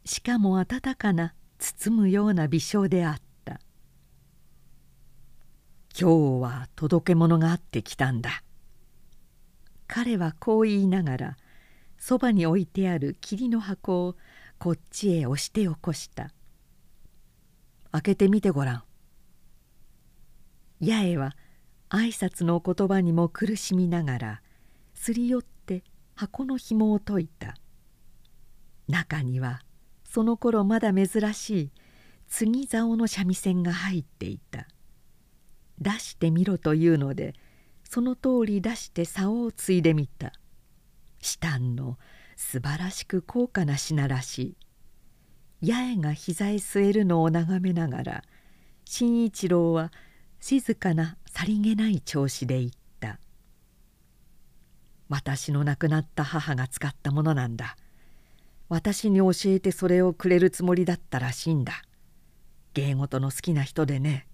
[0.05, 3.28] しかも温かな包むような微笑であった。
[6.01, 8.45] 今日は届け物があってきたんだ。
[9.89, 11.37] 彼はこう言いながら
[11.99, 14.15] そばに置いてある霧の箱を
[14.61, 16.31] こっちへ押して起こした。
[17.91, 18.83] 開けてみてごらん。
[20.81, 21.35] 八重は
[21.91, 24.43] 挨拶の言葉にも苦しみながら
[24.95, 25.83] すり寄って
[26.15, 27.57] 箱の紐を解いた。
[28.87, 29.63] 中には
[30.05, 31.71] その頃まだ珍しい
[32.29, 34.69] 継竿の三味線が入っていた。
[35.81, 37.35] 出してみろというので
[37.85, 40.33] その通り出して竿を継いでみた。
[41.21, 41.99] シタンの
[42.37, 44.57] 素晴らしく高価な品らし
[45.62, 45.67] い。
[45.73, 48.25] 八重が膝へ据えるのを眺めながら
[48.85, 49.93] 新一郎は
[50.38, 53.19] 静かなさりげない調子で言った
[55.09, 57.77] 「私の亡くなった母が使ったものなんだ。
[58.69, 61.83] 私に教えてそれをくれるつもりだったらしいんだ。
[62.75, 64.27] 芸事の好きな人でね。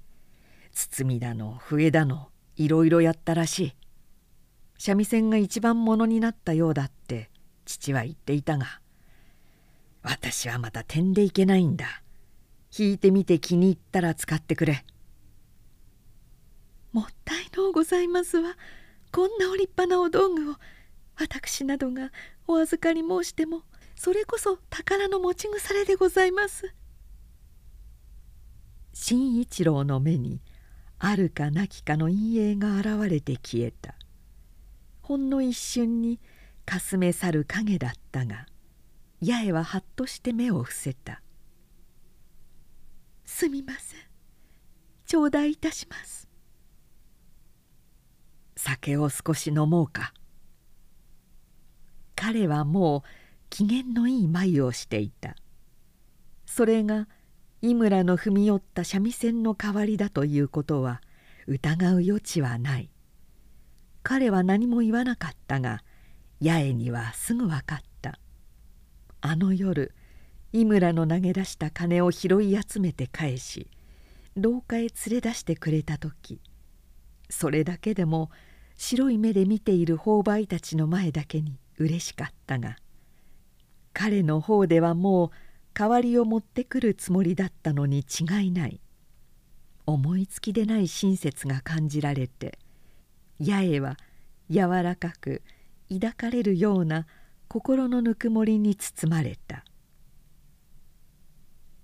[0.74, 3.72] 包みだの笛だのいろいろやったらしい。
[4.76, 7.30] 三味線が一番ものになったようだって
[7.64, 8.80] 父は言っていたが
[10.02, 12.02] 私はまた点でいけないんだ。
[12.76, 14.84] 弾いてみて気に入ったら使ってくれ。
[16.92, 18.56] もったいのうございますわ。
[19.12, 20.56] こんなお立派なお道具を
[21.16, 22.10] 私などが
[22.48, 23.62] お預かり申しても
[23.94, 26.74] それこそ宝の持ち腐れでございます。
[28.92, 30.40] 新一郎の目に
[31.06, 33.94] あるかなきかの陰影が現れて消えた。
[35.02, 36.18] ほんの一瞬に
[36.64, 38.46] かすめ去る影だったが
[39.22, 41.20] 八重ははっとして目を伏せた
[43.26, 44.00] 「すみません。
[45.04, 46.26] 頂戴いたします」
[48.56, 50.14] 酒を少し飲もうか。
[52.16, 53.02] 彼はもう
[53.50, 55.36] 機嫌のいい眉をしていた。
[56.46, 57.08] それが
[57.64, 61.00] 井村の踏み寄った三味線の代わりだということは
[61.46, 62.90] 疑う余地はない。
[64.02, 65.82] 彼は何も言わなかったが
[66.42, 68.18] 八重にはすぐ分かった。
[69.22, 69.94] あの夜
[70.52, 73.70] 井村の投げ出した金を拾い集めて返し
[74.36, 76.42] 廊下へ連れ出してくれた時
[77.30, 78.30] それだけでも
[78.76, 82.76] 白い目で見ている購買たちの前だけに嬉しかったが
[83.94, 85.30] 彼の方ではもう
[85.76, 88.80] 代わりを持ってくるつもりだったのに違いない。
[89.86, 92.58] 思いつきでない親切が感じられて
[93.38, 93.98] 八重は
[94.48, 95.42] 柔らかく
[95.92, 97.06] 抱かれるような
[97.48, 99.64] 心のぬくもりに包まれた。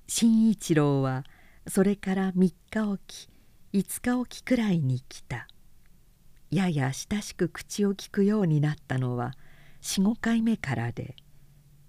[0.07, 1.24] 新一郎は
[1.66, 3.29] それから3日おき
[3.72, 5.46] 5日おきくらいに来た。
[6.50, 9.33] やや親しく口を聞くようになったのは
[9.83, 11.14] 45回目からで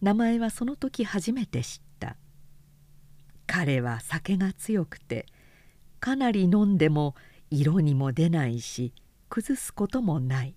[0.01, 1.90] 名前はその時初めて知った。
[3.53, 5.25] 彼は酒が強くて
[5.99, 7.15] かなり飲んでも
[7.49, 8.93] 色にも出ないし
[9.27, 10.55] 崩すこともない。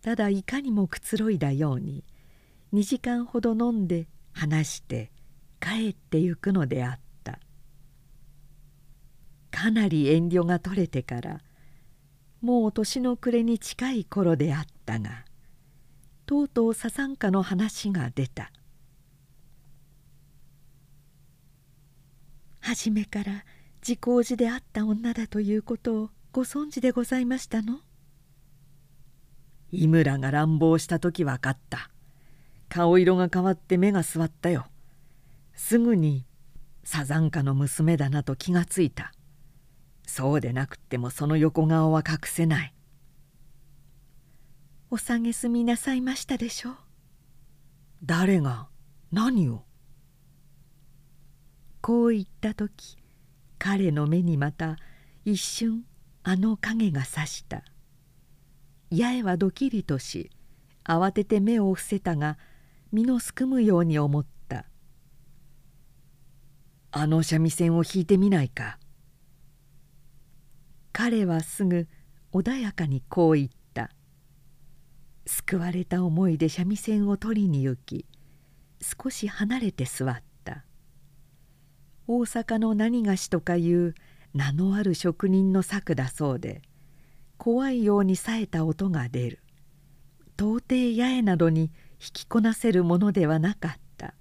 [0.00, 2.02] ただいかにもくつろいだように
[2.72, 5.10] 2時間ほど飲んで話して
[5.60, 7.38] 帰ってゆくのであった。
[9.50, 11.42] かなり遠慮が取れてから
[12.40, 15.26] もう年の暮れに近い頃であったが
[16.24, 18.50] とうとうササンカの話が出た。
[22.60, 23.44] 初めから
[23.86, 27.80] 自公寺であった女だということをご存知でございましたの？
[29.72, 31.90] 井村が乱暴した時分かった。
[32.68, 34.66] 顔色が変わって目が座ったよ。
[35.54, 36.24] すぐに
[36.84, 39.12] サザンカの娘だなと気がついた。
[40.06, 42.74] そうでなくってもその横顔は隠せない。
[44.90, 46.76] お下げすみなさいましたでしょう？
[48.04, 48.68] 誰が？
[49.12, 49.64] 何を？
[51.80, 52.98] こう言った時
[53.58, 54.76] 彼の目にまた
[55.24, 55.84] 一瞬
[56.22, 57.62] あの影がさした。
[58.90, 60.30] 八重はドキリとし
[60.84, 62.38] 慌てて目を伏せたが
[62.92, 64.66] 身のすくむように思った
[66.90, 68.78] 「あの三味線を弾いてみないか」
[70.92, 71.86] 彼はすぐ
[72.32, 73.90] 穏やかにこう言った。
[75.26, 78.04] 救われた思いで三味線を取りに行き
[78.80, 80.29] 少し離れて座った。
[82.12, 83.94] 大阪の何がしとかいう
[84.34, 86.60] 名のある職人の作だそうで
[87.38, 89.38] 怖いように冴えた音が出る。
[90.36, 91.70] 到底八重などに
[92.00, 94.14] 引きこなせるものではなかった。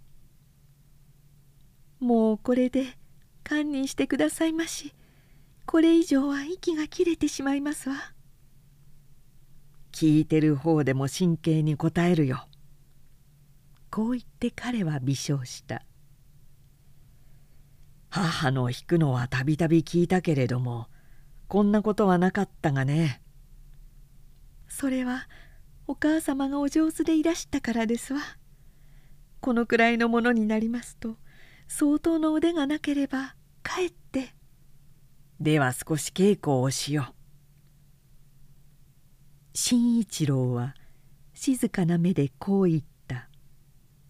[2.00, 2.96] もうこれで
[3.44, 4.94] 堪忍してくださいまし。
[5.66, 7.96] これ以上は息が切れてしまいますわ。
[9.92, 12.46] 聞いてる方でも神経に応えるよ。
[13.90, 15.82] こう言って彼は微笑した。
[18.10, 20.88] 母の弾くのはたびたび聞いたけれども
[21.48, 23.22] こんなことはなかったがね。
[24.68, 25.28] それは
[25.88, 28.22] お母様がお上手でいらしたからですわ。
[29.42, 31.16] このくらいのものになりますと
[31.68, 34.36] 相当の腕がなければかえって。
[35.40, 37.14] では少し稽古をしよう。
[39.54, 40.76] 新一郎は
[41.34, 43.30] 静かな目でこう言った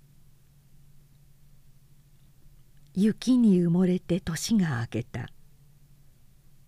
[3.02, 5.30] 「雪に埋もれて年が明けた。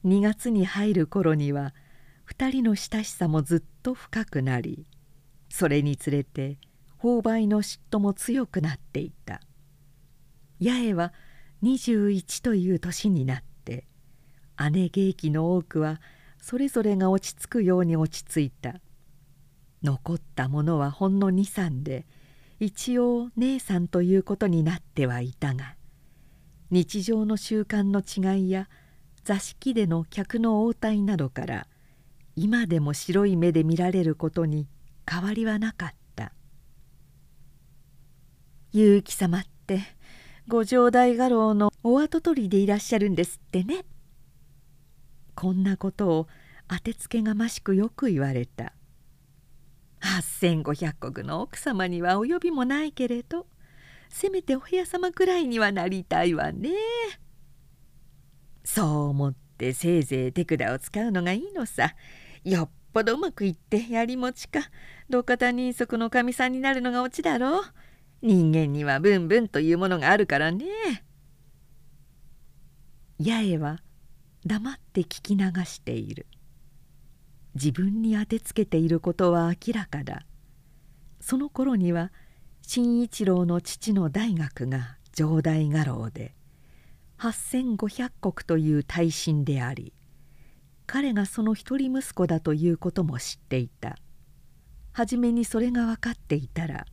[0.06, 1.74] 2月に入る頃には
[2.26, 4.86] 2人の親しさもずっと深くなり
[5.50, 6.58] それにつれて
[7.02, 9.42] 購買の嫉妬も強くなっていた。
[10.64, 11.14] 八重は
[11.64, 13.86] 21という年になって
[14.72, 16.00] 姉芸妓の多くは
[16.40, 18.76] それぞれが落ち着くように落ち着いた。
[19.84, 22.06] 残ったものはほんの23で
[22.62, 25.76] 一応姉さんということになってはいたが
[26.72, 28.70] 日常の習慣の違いや
[29.26, 31.68] 座敷での客の応対などから
[32.36, 34.68] 今でも白い目で見られることに
[35.10, 36.32] 変わりはなかった
[38.74, 39.82] 結城様って
[40.48, 43.84] ご城代家老のお跡取りでいらっしゃるんですってね
[45.36, 46.28] こんなことを
[46.70, 48.74] 当てつけがましくよく言われた
[50.02, 53.46] 8,500石の奥様には及びもないけれど
[54.12, 56.70] せめてお部屋様くらいにはなりたいわね。
[58.64, 61.96] そう思ってせいぜい手札を使うのがいいのさ。
[62.44, 64.70] よっぽどうまくいってやりもちか。
[65.10, 67.64] 土方人足のかみさんになるのがオチだろう。
[68.22, 70.66] 人間にはブンブンというものがあるからね。
[73.18, 73.80] 八重は
[74.46, 76.28] 黙って聞き流している。
[77.56, 80.26] 自分に当てつけていることは明らかだ。
[81.22, 82.12] その頃には
[82.74, 86.34] 新一郎の父の大学が城代家老で
[87.20, 89.92] 8,500石という大臣であり
[90.88, 93.98] 彼がその一人息子だということも知っていた。
[94.94, 96.86] 初めにそれが分かっていたら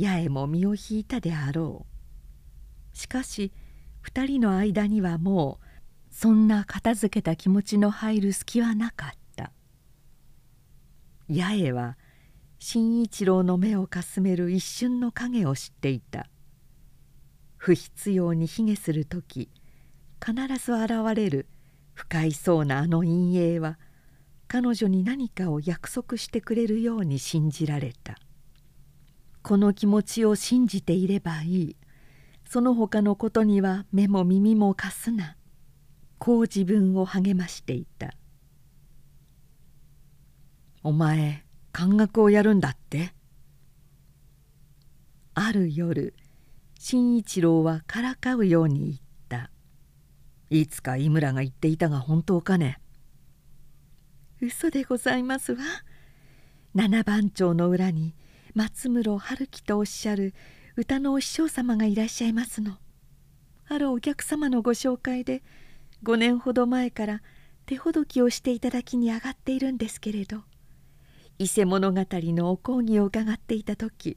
[0.00, 1.84] 八重も身を引いたであろ
[2.94, 2.96] う。
[2.96, 3.52] しかし
[4.04, 5.66] 2人の間にはもう
[6.10, 9.52] そんな片付けた気持ちの入る隙はなかった。
[11.28, 11.98] 八重は
[12.64, 16.28] 新一郎の目をかすめる一瞬の影を知っていた。
[17.56, 19.50] 不必要に卑下する時
[20.24, 21.48] 必ず現れる
[21.92, 23.80] 不快そうなあの陰影は
[24.46, 28.16] 彼女に何かを約束してくれるように信じられた。
[29.42, 31.76] この気持ちを信じていればいい。
[32.48, 35.36] その他のことには目も耳も貸すな。
[36.20, 38.14] こう自分を励ましていた
[40.84, 43.14] 「お前漢学をやるんだって?」
[45.34, 46.14] ある夜
[46.78, 49.50] 新一郎はからかうように言った
[50.50, 52.78] 「いつか井村が言っていたが本当かね?」
[54.40, 55.62] 嘘でございますわ
[56.74, 58.14] 七番町の裏に
[58.54, 60.34] 松室春樹とおっしゃる
[60.76, 62.78] 歌のお師匠様がいらっしゃいますの
[63.68, 65.42] あるお客様のご紹介で
[66.02, 67.22] 5年ほど前から
[67.66, 70.42] 手ほどきをしていただきに上がっているんですけれど
[71.42, 74.16] 伊勢物語のお講義を伺っていた時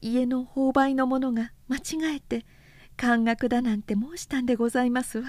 [0.00, 2.44] 家の購買の者が間違えて
[2.96, 5.28] 漢学だなんて申したんでございますわ。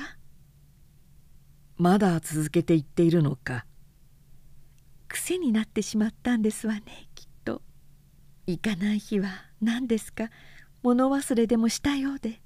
[1.77, 3.67] まだ続けて言っているのか？
[5.07, 6.81] 癖になってしまったんですわね
[7.13, 7.61] きっと。
[8.47, 9.29] 行かない日は
[9.61, 10.31] 何ですか？
[10.81, 12.41] 物忘れでもしたようで。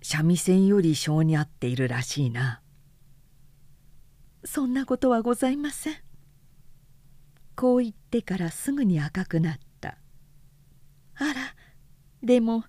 [0.00, 2.62] 三味線より性に合っているらしいな。
[4.46, 5.94] そんなことはございません
[7.56, 9.96] こう言ってからすぐに赤くなった。
[11.14, 11.34] あら
[12.22, 12.64] でも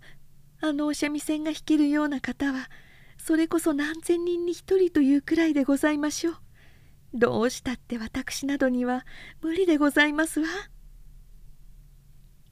[0.62, 2.70] あのお三味線が弾けるような方は
[3.18, 6.38] それこそ何千人に一人というくらいでございましょう。
[7.14, 9.06] どうしたって私などには
[9.42, 10.48] 無理でございますわ。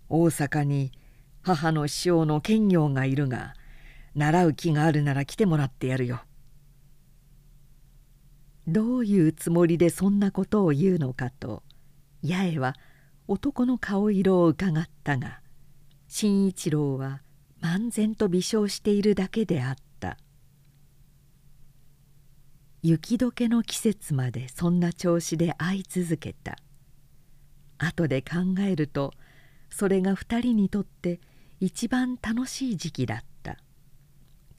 [0.09, 0.91] 大阪に
[1.41, 3.53] 母の師匠の兼業がいるが
[4.13, 6.21] 習う気があるなら来てもらってやるよ。
[8.67, 11.63] どういうつもりでそんなことを言うのかと
[12.26, 12.76] 八重は
[13.28, 15.41] 男の顔色をうかがったが
[16.07, 17.21] 新一郎は
[17.61, 20.17] 漫然と微笑しているだけであった。
[22.84, 26.57] 雪解けの季節までそんな調子で会い続けた。
[27.80, 29.11] 後で考えると
[29.71, 31.19] それが2人にとって
[31.59, 33.57] 一番楽しい時期だった。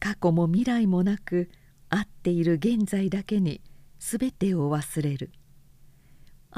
[0.00, 1.48] 過去も未来もなく
[1.88, 3.60] 会っている現在だけに
[3.98, 5.30] 全てを忘れる。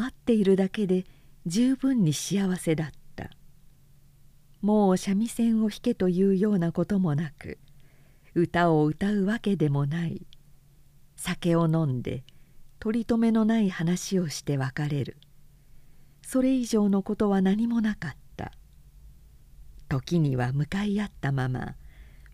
[0.00, 1.04] 会っているだけで
[1.44, 3.30] 十分に幸せだった。
[4.62, 7.58] もう三味線を弾けというようなこともなく
[8.34, 10.24] 歌を歌うわけでもない。
[11.16, 12.22] 酒を飲んで
[12.78, 15.16] 取り留めのない話をして別れる。
[16.22, 18.52] それ以上のことは何もなかった。
[19.88, 21.74] 時には向かい合ったまま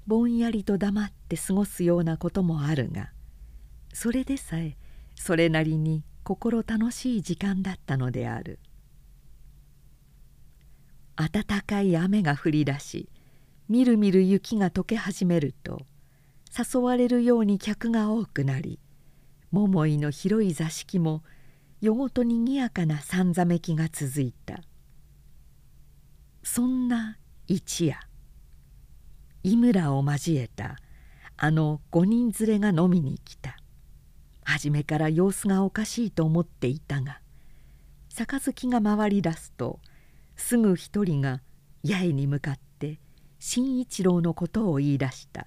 [0.06, 3.10] ぼんやりと黙って過ごすようなこともあるが
[3.92, 4.76] それでさえ
[5.14, 8.58] それなりに心楽しい時間だったのである。
[11.16, 13.08] 暖かい雨が降り出し
[13.68, 15.82] みるみる雪が溶け始めると
[16.58, 18.80] 誘われるように客が多くなり
[19.52, 21.22] 桃井の広い座敷も
[21.80, 24.60] 夜ごとにぎやかなさんざめきが続いた。
[26.42, 27.98] そんな一夜
[29.42, 30.78] 井村を交えた
[31.36, 33.56] あの五人連れが飲みに来た。
[34.44, 37.20] 初めから様子がおかしいと思っていたが
[38.08, 39.80] 杯が回り出すと
[40.36, 41.40] すぐ一人が
[41.84, 43.00] 八重に向かって
[43.38, 45.46] 新一郎のことを言い出した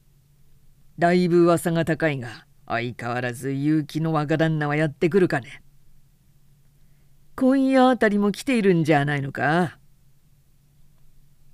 [0.98, 5.62] 「だいぶ噂が高いが相変わらず結城の若旦那はやってくるかね。
[7.34, 9.78] 今夜あたりも来ているんじゃないのか?」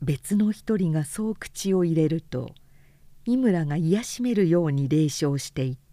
[0.03, 2.55] 別の一人がそう口を入れると
[3.25, 5.81] 井村が癒しめるように冷笑していった「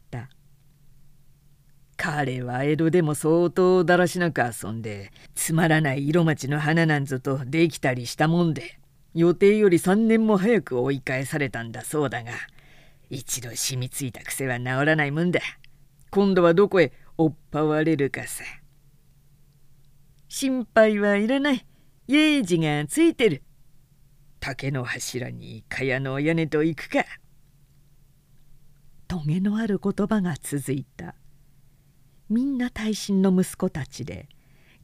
[1.98, 8.80] 彼は江戸でも相当だらしなく遊んでつまらない色町の花なんぞとできたりしたもんで
[9.14, 12.32] 予定より3年も早く追い返されたんだそうだが
[13.10, 15.40] 一度染みついた癖は治らないもんだ。
[16.10, 18.44] 今度はどこへ追っぱわれるかさ。
[20.28, 21.66] 心配はいらない。
[22.08, 23.44] イジがついてる。
[24.40, 27.06] 竹の柱に蚊帳の屋根と行くか。
[29.08, 31.16] トゲのある言葉が続いた。
[32.30, 34.28] みんな大臣の息子たちで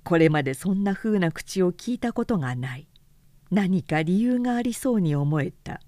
[0.04, 2.88] これまでそんなふうな口を聞いたことがない。
[3.52, 5.82] 何か理由がありそうに思えた。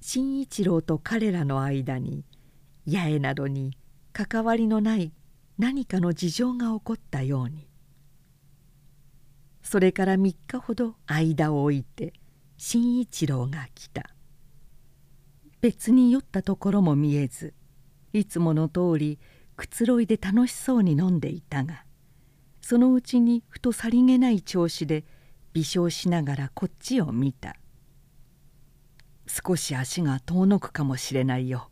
[0.00, 2.24] 新一郎と彼らの間に
[2.90, 3.76] 八重などに
[4.12, 5.12] 関わりのない
[5.58, 7.68] 何かの事情が起こったように。
[9.62, 12.12] それから3日ほど間を置いて
[12.56, 14.10] 新一郎が来た。
[15.60, 17.54] 別に酔ったところも見えず
[18.12, 19.18] いつもの通り
[19.60, 21.84] くつろいで楽しそうに飲んでいたが
[22.62, 25.04] そのうちにふとさりげない調子で
[25.52, 27.56] 微笑しながらこっちを見た。
[29.26, 31.68] 少し足が遠のくかもしれないよ。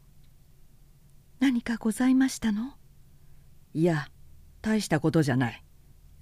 [1.41, 2.75] 何かございましたの？
[3.73, 4.09] いや
[4.61, 5.65] 大したことじゃない。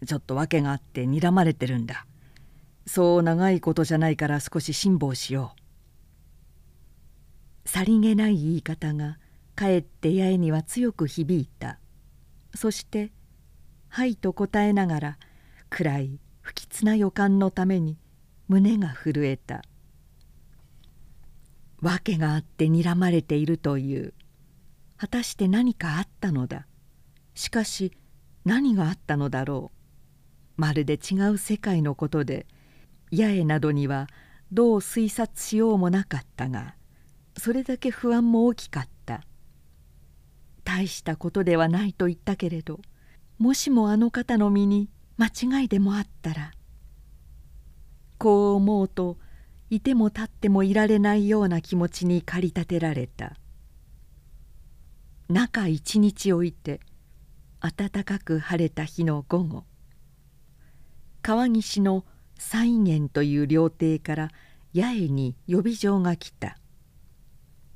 [0.06, 2.06] ちょっと訳があって睨まれてるんだ。
[2.86, 5.56] そう長いことじゃないから少し辛抱しよ
[7.64, 7.68] う。
[7.68, 9.18] さりげない言い方が
[9.56, 11.80] かえって八重には強く響いた。
[12.54, 13.10] そして
[13.88, 15.18] 「はい」と答えながら
[15.68, 17.98] 暗い不吉な予感のために
[18.48, 19.64] 胸が震えた
[21.82, 24.14] 「訳があって睨まれているという。
[24.98, 26.66] 果たして何かあったのだ。
[27.34, 27.92] しかし
[28.46, 29.70] 何があったのだろ
[30.56, 30.60] う。
[30.60, 32.46] まるで違う世界のことで
[33.10, 34.06] 八重などには
[34.52, 36.76] どう推察しようもなかったが
[37.36, 39.25] それだけ不安も大きかった。
[40.66, 42.80] 大したことではないと言ったけれど
[43.38, 45.28] もしもあの方の身に間
[45.60, 46.50] 違いでもあったら
[48.18, 49.16] こう思うと
[49.70, 53.34] いても立ってもいられないような気持ちに駆り立てられた。
[55.28, 56.80] 中一日置いて
[57.60, 59.64] 暖かく晴れた日の午後
[61.20, 62.04] 川岸の
[62.38, 64.30] 西源という料亭から
[64.72, 66.58] 八重に予備状が来た。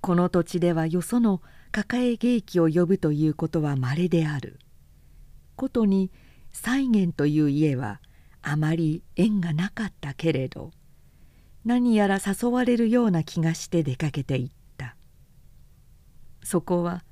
[0.00, 1.42] この土地ではよその
[1.72, 4.58] 抱え芸妓を呼ぶということはまれである。
[5.56, 6.10] ことに
[6.52, 8.00] 西源という家は
[8.42, 10.72] あまり縁がなかったけれど
[11.64, 14.96] 何やら誘われるような気がして出かけていった。
[16.42, 17.04] そこは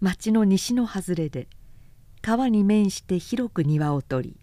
[0.00, 1.48] 町の西の外れで
[2.22, 4.40] 川に面して広く庭を取り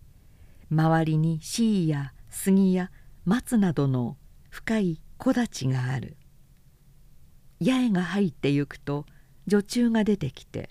[0.71, 2.91] 周りにシイや杉や
[3.25, 4.15] 松などの
[4.49, 6.15] 深い木立がある。
[7.59, 9.05] 八重が入ってゆくと
[9.49, 10.69] 女中が出てきて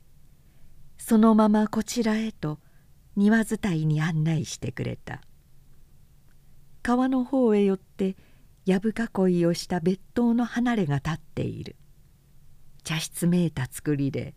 [0.96, 2.58] そのままこちらへと
[3.16, 5.20] 庭伝いに案内してくれた。
[6.82, 8.16] 川の方へ寄って
[8.64, 11.76] やぶ囲いをした別当の離れが立っている。
[12.84, 14.34] 茶室めいた造りで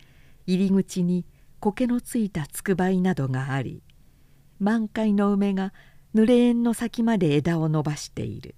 [0.47, 1.25] 入り口に
[1.59, 3.83] 苔のついたつくばいなどがあり
[4.59, 5.73] 満開の梅が
[6.15, 8.55] 濡れ縁の先まで枝を伸ばしている。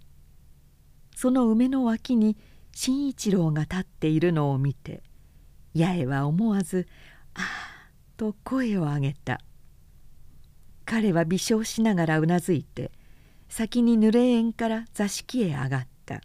[1.15, 2.38] その梅の脇に
[2.71, 5.03] 新一郎が立っているのを見て
[5.76, 6.88] 八重は思わず
[7.34, 7.43] 「ああ」
[8.17, 9.39] と声を上げた。
[10.86, 12.91] 彼は微笑しながらうなずいて
[13.49, 16.21] 先に濡れ縁から座敷へ上がった。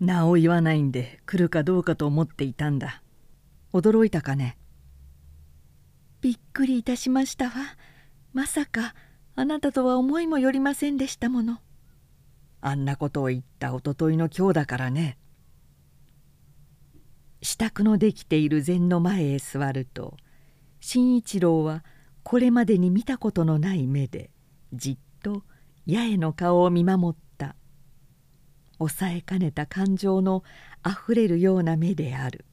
[0.00, 3.02] 名を言わないんで来るかどうかと思っていたんだ。
[3.72, 4.56] 驚いたかね。
[6.20, 7.52] びっくりいたしましたわ。
[8.32, 8.94] まさか
[9.36, 11.60] あなたとは思いもよりませんでしたもの。
[12.60, 15.18] あんなことを言ったおとといの今日だからね
[17.42, 20.16] 支度のできている禅の前へ座ると
[20.80, 21.84] 新一郎は
[22.22, 24.30] これまでに見たことのない目で
[24.72, 25.42] じっと
[25.88, 27.54] 八重の顔を見守った。
[28.78, 30.42] 抑えかねた感情の
[30.82, 32.44] あふれるような目である。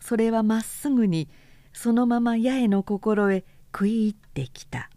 [0.00, 1.28] それはまっすぐに
[1.72, 4.90] そのまま八重の心へ食い入ってきた。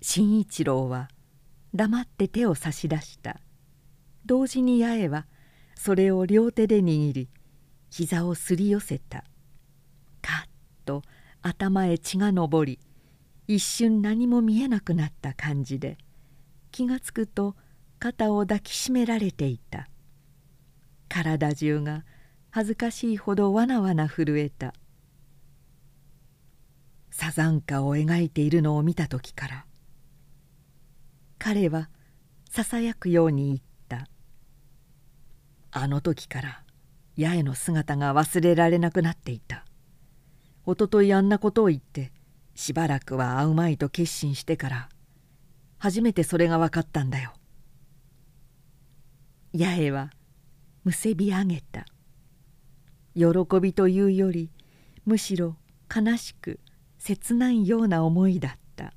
[0.00, 1.08] 新一郎は
[1.74, 3.40] 黙って手を差し出した。
[4.24, 5.26] 同時に八重は
[5.74, 7.28] それを両手で握り
[7.90, 9.24] 膝をすり寄せた。
[10.22, 10.48] カッ
[10.84, 11.02] と
[11.42, 12.78] 頭へ血が上り
[13.46, 15.96] 一瞬何も見えなくなった感じで
[16.70, 17.56] 気がつくと
[17.98, 19.88] 肩を抱きしめられていた。
[21.08, 22.04] 体中が
[22.50, 24.74] 恥ずかしいほどわなわな震えた。
[27.10, 29.66] サザンカを描いているのを見た時から
[31.38, 31.88] 彼は
[32.48, 33.58] ささやくように言っ
[33.88, 34.08] た。
[35.70, 36.62] あの時から
[37.18, 39.64] 八重の姿が忘れられなくなっていた。
[40.64, 42.12] おとといあんなことを言って
[42.54, 44.88] しばらくは会うまいと決心してから
[45.78, 47.32] 初めてそれが分かったんだよ。
[49.52, 50.10] 八重は
[50.84, 51.86] むせび上げた。
[53.14, 53.24] 喜
[53.60, 54.50] びというより
[55.04, 55.56] むしろ
[55.92, 56.60] 悲しく
[56.98, 58.92] 切ないような思いだった。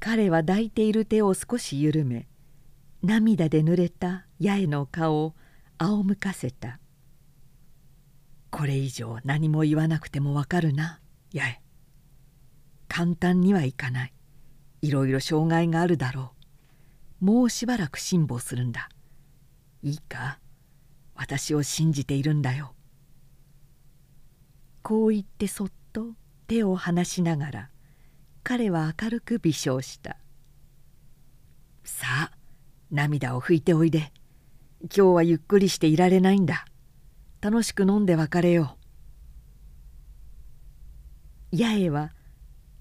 [0.00, 2.26] 彼は抱いている手を少し緩め
[3.02, 5.34] 涙で濡れた八重の顔を
[5.78, 6.78] 仰向かせた。
[8.50, 11.00] これ以上何も言わなくてもわかるな。
[11.34, 11.60] 八重
[12.88, 14.12] 簡単にはいかない。
[14.82, 16.32] いろいろ障害があるだろ
[17.20, 17.24] う。
[17.24, 18.88] もうしばらく辛抱するんだ。
[19.82, 20.38] いいか？
[21.16, 22.74] 私を信じているんだよ。
[24.82, 26.14] こう言ってそっと
[26.46, 27.70] 手を離しながら
[28.42, 30.18] 彼は明るく微笑した。
[31.84, 32.32] さあ
[32.90, 34.12] 涙を拭いておいで。
[34.84, 36.66] 今日はゆっくりしていられないんだ。
[37.40, 38.76] 楽しく飲んで別れよ
[41.52, 41.56] う。
[41.56, 42.12] 八重は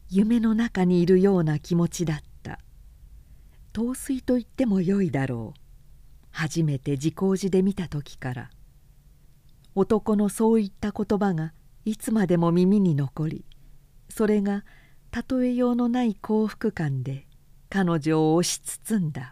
[0.09, 2.59] 夢の中にいるような気持ちだった。
[3.71, 5.59] 陶酔と言ってもよいだろう。
[6.31, 8.49] 初めて自光寺で見た時から。
[9.73, 11.53] 男のそういった言葉が
[11.85, 13.45] いつまでも耳に残り
[14.07, 14.63] それが
[15.11, 17.25] 例えようのない幸福感で
[17.69, 19.31] 彼女を押し包んだ。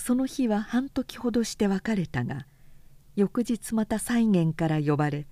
[0.00, 2.46] その日は半時ほどして別れたが
[3.16, 5.26] 翌日また西元から呼ばれ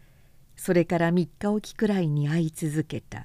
[0.57, 3.25] それから3日おきくらいに会い続けた。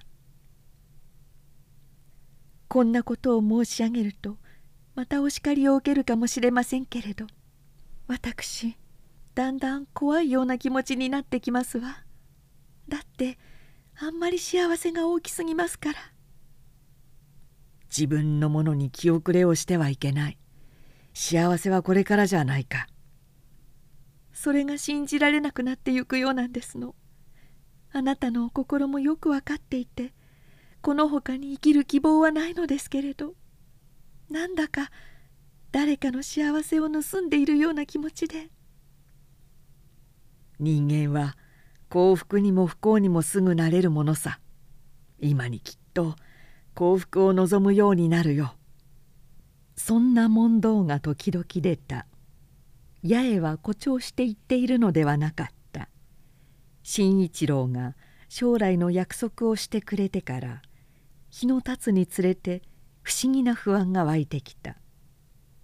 [2.67, 4.37] こんなことを申し上げると
[4.95, 7.27] またお叱りを受けるかもしれませんけれど
[8.07, 8.75] 私
[9.35, 12.03] だんだん怖いような気持ちになってきますわ。
[12.87, 13.37] だって
[13.99, 15.99] あんまり幸せが大きすぎますから。
[17.89, 20.37] 自分のものに気遅れをしてはいけない。
[21.13, 22.87] 幸せはこれからじゃないか。
[24.33, 26.95] それが信じられなくなってゆくようなんですの。
[27.91, 30.13] あなたのお心もよく分かっていて
[30.81, 33.35] このほかに生きる希望はないのですけれど。
[34.29, 34.89] なんだか
[35.71, 38.49] 誰かの幸せを盗んでいるような気持ちで。
[40.59, 41.37] 人間は
[41.89, 44.39] 幸福にも不幸にもすぐなれるものさ。
[45.19, 46.15] 今にきっと
[46.73, 48.55] 幸福を望むようになるよ。
[49.75, 52.05] そんな問答が時々出た。
[53.03, 55.89] 八重は誇張して言っているのではなかった。
[56.83, 57.95] 新一郎が
[58.29, 60.61] 将来の約束をしてくれてから
[61.29, 62.61] 日の経つにつれて
[63.01, 64.77] 不思議な不安が湧いてきた。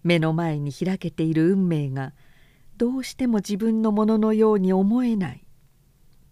[0.04, 2.14] 目の前に開けている運命が
[2.78, 5.46] どうしても自分のもののように思えない。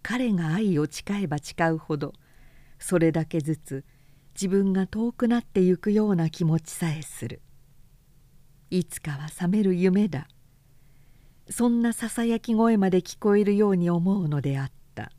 [0.01, 2.13] 彼が愛を誓えば誓うほど
[2.79, 3.83] それだけずつ
[4.35, 7.41] 自分が遠くなってゆくような気持ちさえする。
[8.69, 10.27] いつかは覚める夢だ。
[11.49, 15.11] そんなささやき声まで聞こえるように思うのであった。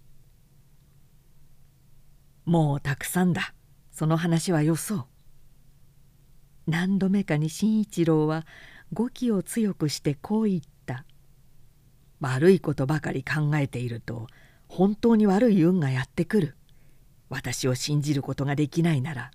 [2.44, 3.54] もうたくさんだ。
[3.90, 5.04] その話はよそう。
[6.66, 8.46] 何度目かに新一郎は
[8.92, 11.04] 語気を強くしてこう言った。
[12.20, 14.26] 悪いことばかり考えていると
[14.66, 16.56] 本当に悪い運がやってくる。
[17.30, 19.30] 私を信じることができないなら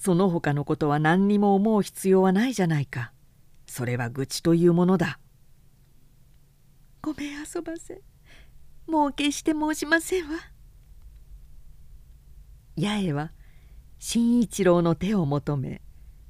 [0.00, 3.12] その他のことは何にも思う必要はないじゃないか。
[3.70, 5.20] それは愚痴というものだ。
[7.00, 8.02] ごめん遊ばせ。
[8.88, 10.38] もう決して申しませんわ。
[12.76, 13.30] 八重は
[14.00, 15.82] 新一郎の手を求め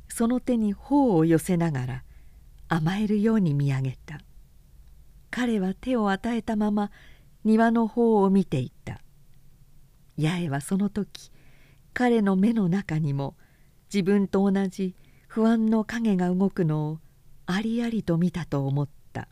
[0.09, 2.05] その手に頬を寄せながら
[2.69, 4.21] 甘えるように見上げた。
[5.31, 6.91] 彼は手を与えたまま
[7.45, 9.01] 庭の方を見ていた。
[10.19, 11.33] 八重はその時
[11.95, 13.35] 彼の目の中にも
[13.91, 14.95] 自分と同じ
[15.27, 16.99] 不安の影が動くのを
[17.53, 19.29] ありありと見たと思った。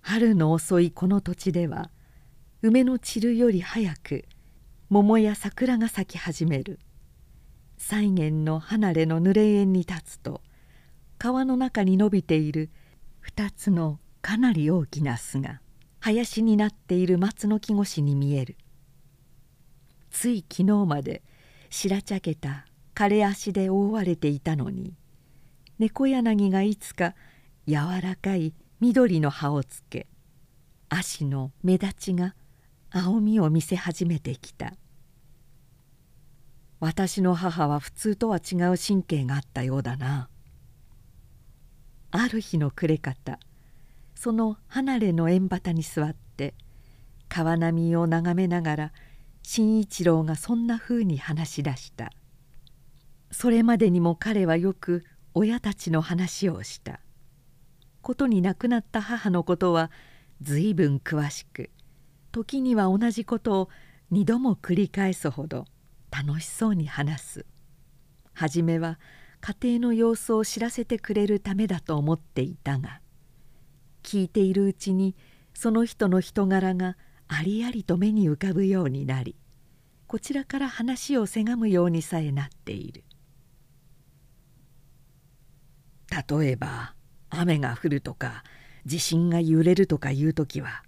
[0.00, 1.90] 春の遅いこの土地では
[2.62, 4.24] 梅の散るより早く
[4.88, 6.78] 桃や桜が咲き始める。
[7.76, 10.40] 菜園の離れの濡れ縁に立つと
[11.18, 12.70] 川の中に伸びている
[13.26, 15.60] 2つのかなり大きな巣が
[16.00, 18.56] 林になっている松の木越しに見える。
[20.10, 21.22] つい昨日まで
[21.68, 24.94] 白茶けた枯れ足で覆われていたのに
[25.82, 27.16] 猫柳がいつか
[27.66, 30.06] 柔らかい緑の葉をつけ
[30.88, 32.36] 足の目立ちが
[32.92, 34.74] 青みを見せ始めてきた。
[36.78, 40.28] 私の母は普通とは違う神経があったようだな。
[42.12, 43.40] ある日の暮れ方
[44.14, 46.54] その離れの縁端に座って
[47.28, 48.92] 川波を眺めながら
[49.42, 52.12] 新一郎がそんなふうに話し出した。
[53.32, 55.04] それまでにも彼はよく
[55.34, 57.00] 親たちの話をした。
[58.02, 59.90] ことに亡くなった母のことは
[60.40, 61.70] 随分詳しく
[62.32, 63.68] 時には同じことを
[64.10, 65.66] 二度も繰り返すほど
[66.10, 67.46] 楽しそうに話す。
[68.34, 68.98] 初めは
[69.40, 73.00] 家庭の様子を知らせてくれるためだと思っていたが
[74.02, 75.16] 聞いているうちに
[75.52, 76.96] その人の人柄が
[77.28, 79.36] ありありと目に浮かぶようになり
[80.06, 83.04] こちらから話をせがむようにさえなっている。
[86.12, 86.94] 例えば
[87.30, 88.44] 雨が降るとか
[88.84, 90.82] 地震が揺れるとかいう時は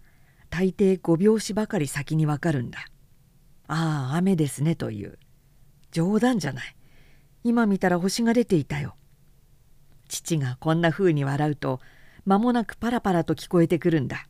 [0.50, 2.78] 大抵5拍子ばかり先にわかるんだ。
[3.66, 5.18] ああ雨ですねという
[5.90, 6.76] 冗談じゃない
[7.44, 8.94] 今見たら星が出ていたよ。
[10.08, 11.80] 父がこんな風に笑うと
[12.26, 14.26] 間もなくパラパラと聞こえてくるんだ。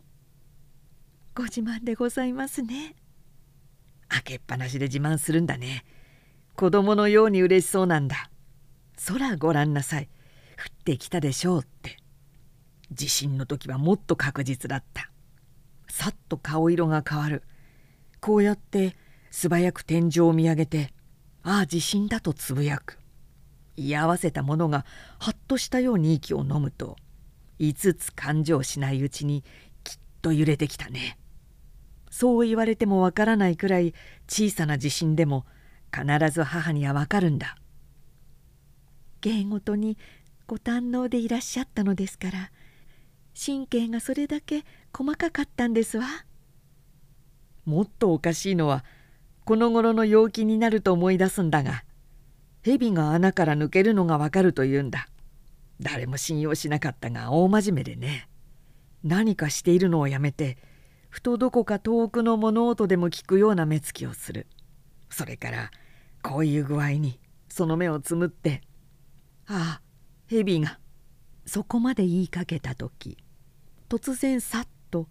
[1.35, 2.95] ご自慢でございますね。
[4.09, 5.85] 開けっぱなしで自慢するんだね。
[6.55, 8.31] 子供のように嬉しそうなんだ。
[9.09, 10.09] 空ご覧なさい。
[10.59, 11.97] 降ってきたでしょうって。
[12.93, 15.11] 地震の時はもっと確実だった。
[15.89, 17.43] さっと顔色が変わる。
[18.21, 18.97] こうやって
[19.31, 20.95] 素早く天井を見上げて
[21.43, 22.99] ああ地震だとつぶやく。
[23.77, 24.85] 居合わせたものが
[25.19, 26.97] はっとしたように息を飲むと
[27.61, 29.45] 5つ感情しないうちに
[29.83, 31.19] きっと揺れてきたね。
[32.11, 33.93] そう言われてもわからないくらい
[34.29, 35.45] 小さな地震でも
[35.93, 37.57] 必ず母にはわかるんだ。
[39.21, 39.99] 芸事に
[40.47, 42.51] ご堪能でいらっしゃったのですから
[43.35, 44.65] 神経がそれだけ
[44.97, 46.07] 細かかったんですわ。
[47.65, 48.85] もっとおかしいのは
[49.45, 51.85] この頃の陽気になると思い出すんだが
[52.63, 55.09] 蛇が穴から抜けるのがわかるというんだ。
[55.81, 58.29] 誰も信用しなかったが大真面目でね。
[59.03, 60.57] 何かしているのをやめて
[61.11, 64.47] ふとどこか遠くの物音でも聞くような目つきをする。
[65.11, 65.71] それから
[66.23, 67.19] こういう具合に
[67.49, 68.63] その目をつむって
[69.47, 69.84] 「ああ
[70.35, 70.81] 蛇が
[71.47, 73.17] そこまで言いかけた時
[73.89, 75.07] 突然さっと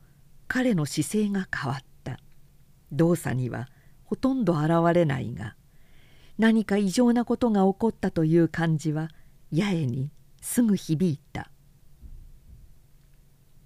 [0.49, 2.19] 彼の姿勢が変わった。
[2.91, 3.69] 動作には
[4.03, 5.55] ほとんど現れないが
[6.37, 9.09] 何か異常なことが起こったという感じは
[9.51, 10.11] 八重に
[10.41, 11.49] すぐ響いた。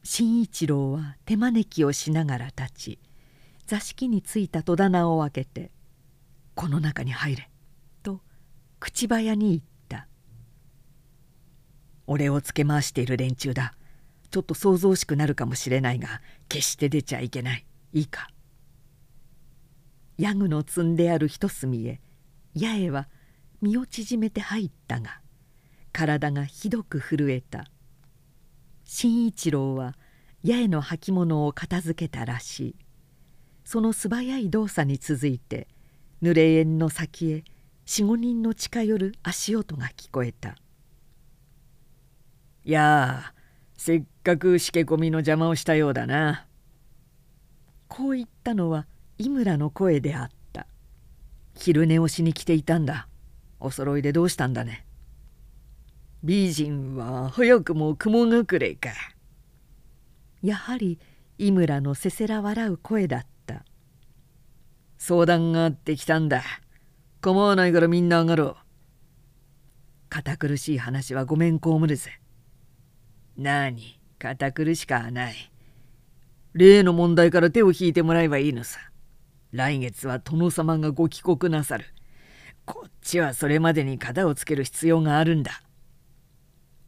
[0.04, 3.00] 新一郎は手招きをしながら立ち
[3.66, 5.72] 座敷についた戸棚を開けて
[6.56, 7.50] 「この中に入れ」
[8.04, 8.22] と
[8.80, 9.62] 口早に言っ
[12.08, 13.74] 俺をつけ回している連中だ。
[14.32, 17.66] ちょっと想像しくなるかもしれないが決して出ちゃいけない。
[17.94, 18.30] いいか。
[20.18, 22.02] ヤグの積んである一隅へ
[22.56, 23.08] 八重は
[23.62, 25.22] 身を縮めて入ったが
[25.94, 27.66] 体がひどく震えた。
[28.84, 29.96] 新一郎は
[30.46, 32.76] 八重の履物を片付けたらしい。
[33.64, 35.68] その素早い動作に続いて
[36.24, 37.44] 濡れ縁の先へ
[37.86, 40.56] 45人の近寄る足音が聞こえた。
[42.68, 43.32] いや
[43.78, 46.48] せっかくしけ込みの邪魔をしたようだな。
[47.88, 48.88] こう言ったのは
[49.18, 50.68] 井村の声であった。
[51.56, 53.08] 昼寝をしに来ていたんだ。
[53.62, 54.86] お揃いでどうしたんだね。
[56.26, 58.90] 美人は早くも雲隠れか。
[60.44, 61.00] やはり
[61.38, 63.64] 井村のせせら笑う声だった。
[64.98, 66.44] 相談があってきたんだ。
[67.22, 68.56] 構わないからみんな上がろう。
[70.10, 72.20] 堅苦しい話はごめんこむるぜ。
[73.38, 74.00] 何？
[74.20, 75.52] 堅苦しかない。
[76.54, 78.80] 例の問題から手を引いてもらえばいいのさ。
[79.52, 81.86] 来月は殿様がご帰国なさる。
[82.66, 85.62] こっちはそれまでに型をつける必要があるんだ。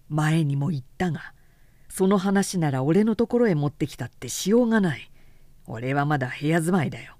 [0.09, 1.21] 前にも言ったが
[1.87, 5.11] その話なら俺のところへ持ってきたってしようがない
[5.67, 7.13] 俺はまだ部屋住まいだよ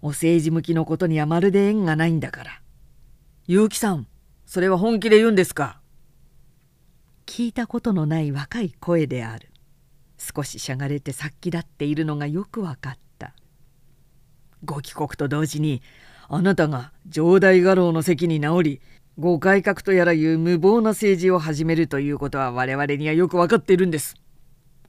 [0.00, 2.62] お政治向きのことにはまるで縁がないんだから
[3.46, 4.06] 結城さん
[4.46, 5.82] それは本気で言うんですか？
[7.26, 9.50] 聞いたことのない若い声である
[10.18, 13.34] 少ししゃがれて殺気立っているのがよく分かった
[14.64, 15.82] ご帰国と同時に
[16.28, 18.80] あなたが城代家老の席に直り
[19.18, 24.16] ご改革とやらいう無謀な政治を始めるということは我々にはよく分かっているんです。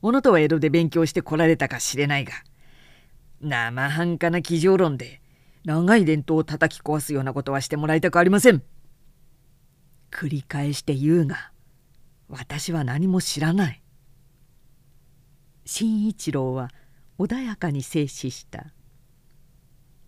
[0.02, 2.34] あなたは江戸で勉強してこられたかしれないが
[3.42, 5.22] 生半可な机上論で
[5.64, 8.64] 長い伝統を叩き壊すようなことはしてもらいたくありません。
[10.12, 11.52] 繰り返して言うが
[12.28, 13.82] 私は何も知らない。
[15.66, 16.70] 新一郎は
[17.18, 18.68] 穏やかに静止した。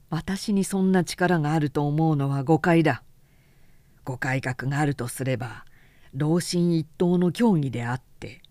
[0.10, 3.04] 私にそんな力があると思うのは誤解だ。
[4.04, 5.66] ご改革があるとすれば
[6.14, 8.42] 老臣一党の協議であって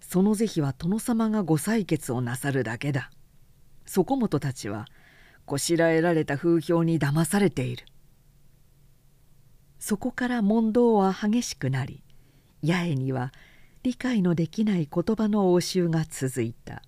[0.00, 3.10] その是非は殿様がご採決をなさるだけだ。
[3.86, 4.86] そこもとたちは
[5.44, 7.86] こしらえられた風評に騙されている。
[9.78, 12.03] そこから問答は激しくなり
[12.64, 13.32] 八重には
[13.82, 16.82] 理解のできない言葉の応酬が続いた。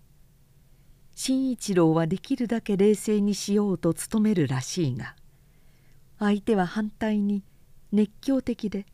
[1.18, 5.16] 新一郎はできるだけ冷静にしようと努めるらしいが
[6.18, 7.42] 相手は反対に
[7.90, 8.84] 熱狂的で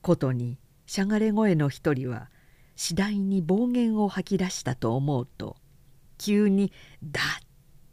[0.00, 0.56] ことに
[0.86, 2.30] しゃがれ声の一人は
[2.76, 5.56] 次第に暴言を吐き出したと思うと
[6.16, 7.24] 急に「ダッ」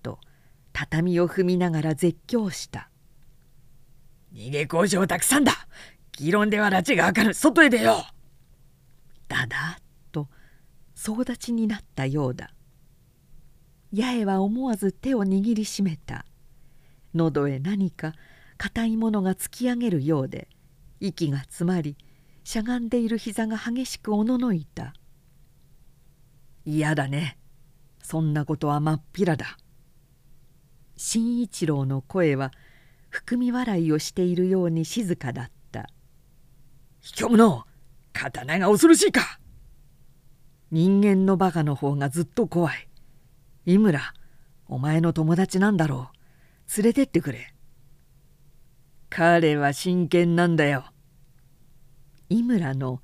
[0.03, 0.19] と
[0.71, 2.91] 畳を踏みながら絶叫した
[4.31, 5.53] 「逃げ工場たくさんだ
[6.11, 8.13] 議論では拉致が明る外へ出よう!」
[9.27, 9.79] だだ
[10.11, 10.27] と
[10.93, 12.51] 総立ちになったようだ
[13.95, 16.25] 八重は思わず手を握りしめた。
[17.13, 18.13] 喉へ何か
[18.57, 20.49] 硬いものが突き上げるようで
[20.99, 21.95] 息が詰まり
[22.43, 24.93] しゃがんでいる膝が激しくおののいた
[26.65, 27.37] 嫌だね。
[28.01, 29.57] そんなことはまっぴらだ。
[30.97, 32.51] 新一郎の声は
[33.09, 35.89] 含み笑いをしているように静かだった
[37.01, 37.65] 「卑怯者
[38.15, 39.39] 刀が恐ろしいか!」
[40.71, 42.87] 人間のバカの方がずっと怖い。
[43.65, 44.13] 井村
[44.67, 46.77] お前の友達なんだろう。
[46.81, 47.53] 連れてってくれ。
[49.09, 50.85] 彼は真剣なんだよ。
[52.29, 53.01] 井村の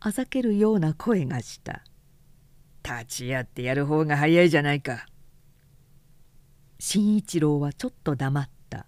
[0.00, 1.84] あざけるような声がした。
[2.82, 5.06] 立ち会ってやる方が早いじゃないか。
[6.78, 8.86] 新一郎はちょっと黙った。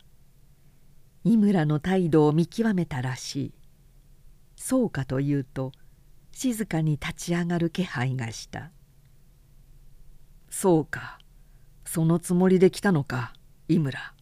[1.22, 3.54] 井村の態度を見極めたらしい。
[4.66, 5.72] そうかというと
[6.32, 8.70] 静かに立ち上がる気配がした。
[10.48, 11.18] そうか。
[11.84, 13.34] そのつもりで来たのか
[13.68, 14.14] 井村。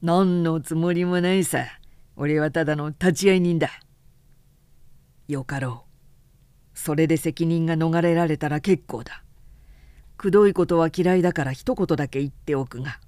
[0.00, 1.64] 何のつもりもないさ。
[2.14, 3.68] 俺はただの立ち会い人だ。
[5.26, 6.78] よかろう。
[6.78, 9.24] それで責任が逃れられたら結構だ。
[10.18, 13.00] くどいことは嫌いだから一言だけ言っておくが。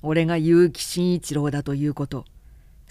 [0.00, 2.24] 俺が結城真一郎だということ。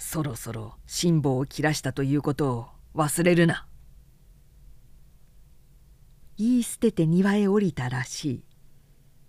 [0.04, 3.66] そろそろ辛抱を切らしたということを忘れるな。
[6.36, 8.44] 言い捨てて庭へ降りたらしい。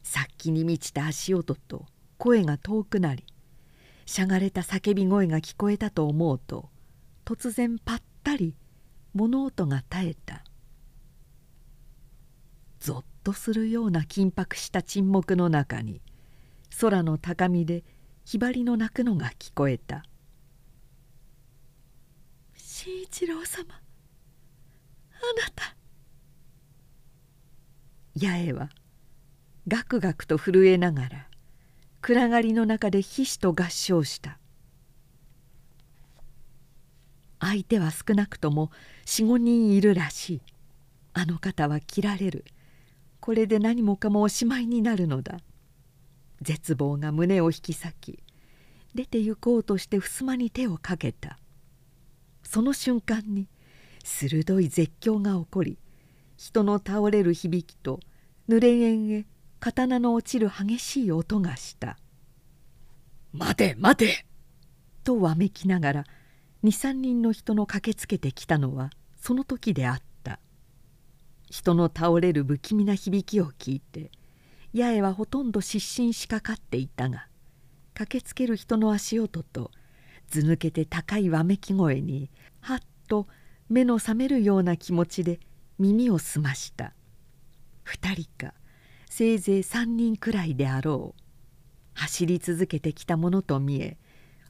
[0.01, 1.85] 殺気に満ちた足音と
[2.17, 3.23] 声が遠くなり
[4.05, 6.69] しゃがれた叫び声が聞こえたと思うと
[7.23, 8.55] 突然ぱったり
[9.13, 10.43] 物音が絶えた。
[12.79, 16.01] ぞっとするような緊迫した沈黙の中に
[16.81, 17.85] 空の高みで
[18.25, 20.03] ひばりの鳴くのが聞こえた
[22.83, 23.63] 「新一郎様。
[23.73, 23.75] あ
[25.39, 25.77] なた」
[28.19, 28.69] 八重は
[29.69, 31.29] ガクガクと震えながら
[32.01, 34.37] 暗がりの中でひしと合唱した。
[37.39, 38.69] 相手は少なくとも
[39.05, 40.41] 45人いるらしい。
[41.13, 42.43] あの方は切られる。
[43.21, 45.39] これで何もかもおしまいになるのだ。
[46.41, 48.19] 絶望が胸を引き裂き
[48.93, 51.39] 出て行こうとして襖に手をかけた。
[52.53, 53.47] その瞬間に
[54.03, 55.79] 鋭い絶叫が起こり
[56.37, 57.99] 人の倒れる響きと
[58.47, 59.25] 濡れ縁へ
[59.59, 61.97] 刀の落ちる激しい音がした
[63.33, 64.27] 「待て待て!」
[65.03, 66.03] とわめきながら
[66.63, 70.39] 23人の人の駆けつけてきたのはその時であった
[71.49, 74.11] 人の倒れる不気味な響きを聞いて
[74.75, 77.25] 八重はほとんど失神しかかっていたが
[77.95, 79.71] 駆けつける人の足音と
[80.29, 82.29] ず抜けて高いわめき声に
[82.63, 83.27] はっと
[83.67, 85.41] 目の覚めるような気持ちで
[85.79, 86.93] 耳を澄ました。
[87.85, 88.53] 2人か
[89.09, 91.21] せいぜい3人くらいであろう。
[91.93, 93.97] 走り続けてきたものと見え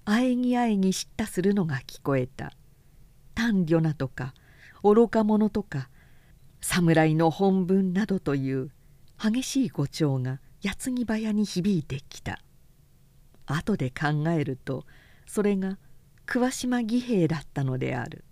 [0.05, 2.53] あえぎあえぎ叱咤するのが聞こえた。
[3.34, 4.36] 短慮なとか
[4.84, 5.89] 愚か者とか
[6.61, 8.70] 侍の本分などという
[9.18, 12.39] 激しい語調が矢継ぎ早に響いてきた。
[13.47, 14.86] 後で考えると
[15.26, 15.80] それが
[16.34, 18.25] 桑島義兵だったのである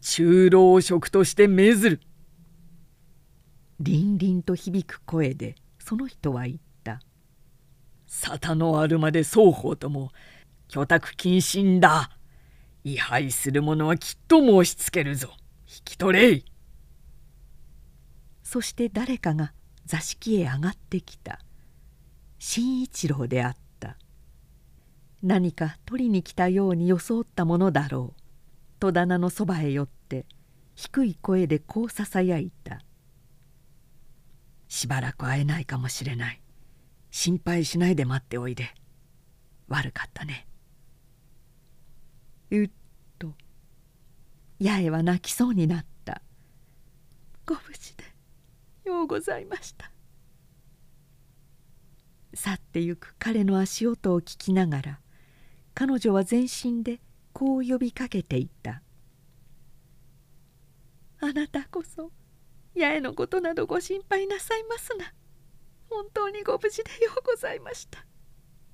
[0.00, 2.00] 中老職として命ずる
[3.80, 7.00] 凛々と響く声でその人は言った
[8.06, 10.12] 「沙汰のあるまで双方とも
[10.68, 12.16] 居宅謹慎だ
[12.84, 15.34] 位牌する者はきっと申しつけるぞ
[15.66, 16.44] 引き取れい」
[18.44, 19.52] そして誰かが
[19.84, 21.40] 座敷へ上がってきた
[22.38, 23.67] 新一郎であった
[25.22, 28.20] 何か取りに来たように装ったものだろう。
[28.78, 30.24] 戸棚のそばへ寄って
[30.76, 32.80] 低い声でこうささやいた
[34.68, 36.40] 「しばらく会えないかもしれない。
[37.10, 38.72] 心配しないで待っておいで。
[39.66, 40.46] 悪かったね」
[42.50, 42.70] うっ
[43.18, 43.34] と。
[44.62, 46.22] 八重は泣きそうになった
[47.44, 48.04] 「ご無事で
[48.84, 49.90] ようございました」
[52.34, 55.00] 去ってゆく彼の足音を聞きながら
[55.78, 57.00] 彼女は全身で
[57.32, 58.82] こう呼びかけていた
[61.22, 62.10] 「あなたこそ
[62.74, 65.14] 八重のことなどご心配なさいますな。
[65.88, 68.04] 本当にご無事でようございました。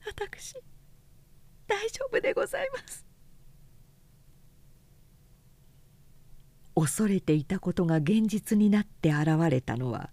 [0.06, 0.54] 私
[1.66, 3.04] 大丈夫でございます」
[6.74, 10.10] 恐れていたことが現実になって現れたのは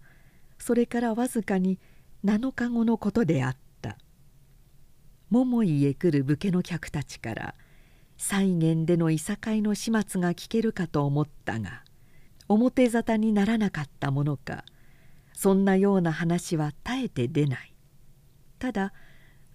[0.58, 1.78] それからわずかに
[2.22, 3.61] 7日後のことであった。
[5.32, 7.54] 桃井へ来る武家の客たちから
[8.18, 11.84] 再現でのいさかいの始末が聞けるかと思ったが
[12.48, 14.62] 表沙汰にならなかったものか
[15.32, 17.74] そんなような話は絶えて出ない。
[18.58, 18.92] ただ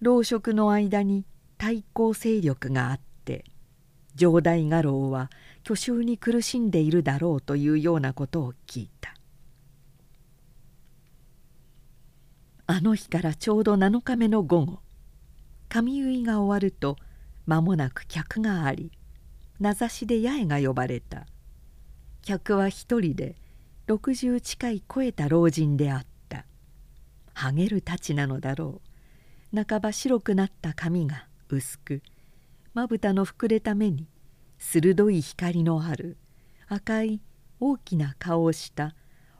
[0.00, 1.24] 老職の間に
[1.58, 3.44] 対抗勢力があって
[4.16, 5.30] 城代家老は
[5.62, 9.14] 去就に苦しんでいるだろうというようなことを聞いた。
[12.66, 14.80] あの日からちょうど7日目の午後
[15.68, 16.96] 髪結いが終わると
[17.46, 18.90] 間もなく客があり
[19.60, 21.26] 名指しで八重が呼ばれた。
[22.22, 23.36] 客は一人で
[23.88, 26.44] 60近い超えた老人であった。
[27.34, 28.80] はげるたちなのだろ
[29.52, 29.64] う。
[29.64, 32.02] 半ば白くなった髪が薄く
[32.74, 34.06] まぶたの膨れた目に
[34.58, 36.18] 鋭い光のある
[36.68, 37.20] 赤い
[37.60, 38.94] 大きな顔をした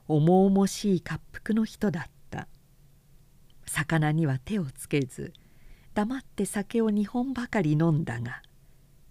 [0.08, 2.48] 重々しい滑腹の人だった。
[3.66, 5.34] 魚には手をつけず
[5.98, 8.40] 黙って酒を2本ばかり飲んだが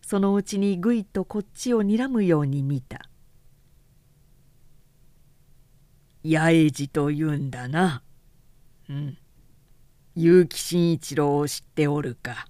[0.02, 3.10] そのうちにぐいとこっちをにらむように見た
[6.24, 8.04] 「八重寺と言うんだな。
[8.88, 9.18] うん。
[10.16, 12.48] 結城真一郎を知っておるか」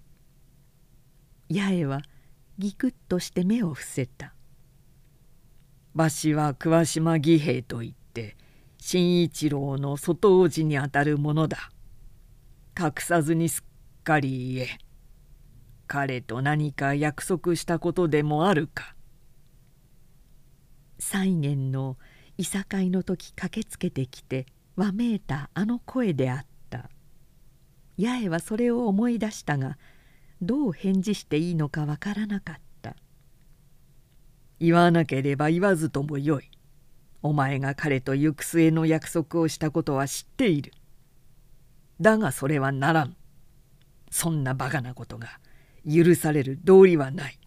[1.50, 2.04] 八重は
[2.60, 4.36] ぎくっとして目を伏せた
[5.98, 8.38] 「わしは桑島義兵といって
[8.78, 11.72] 真一郎の外王子にあたるものだ」
[12.80, 13.64] 隠さずにす
[14.08, 14.78] かり言え。
[15.86, 18.96] 彼と何か約束したことでもあるか。
[20.98, 21.98] 再現の
[22.38, 24.46] いさかいの時駆けつけてきて
[24.78, 26.90] わめいたあの声であった。
[28.00, 29.78] 八重はそれを思い出したが
[30.42, 32.96] どう返事していいのかわからなかった。
[34.62, 36.50] 言わなければ言わずともよい。
[37.22, 40.72] お前が彼と行く末の約束をしたことは知っている。
[42.00, 43.18] だがそれはならん。
[44.10, 45.40] そんなバカなことが
[45.86, 47.40] 許される道理はない。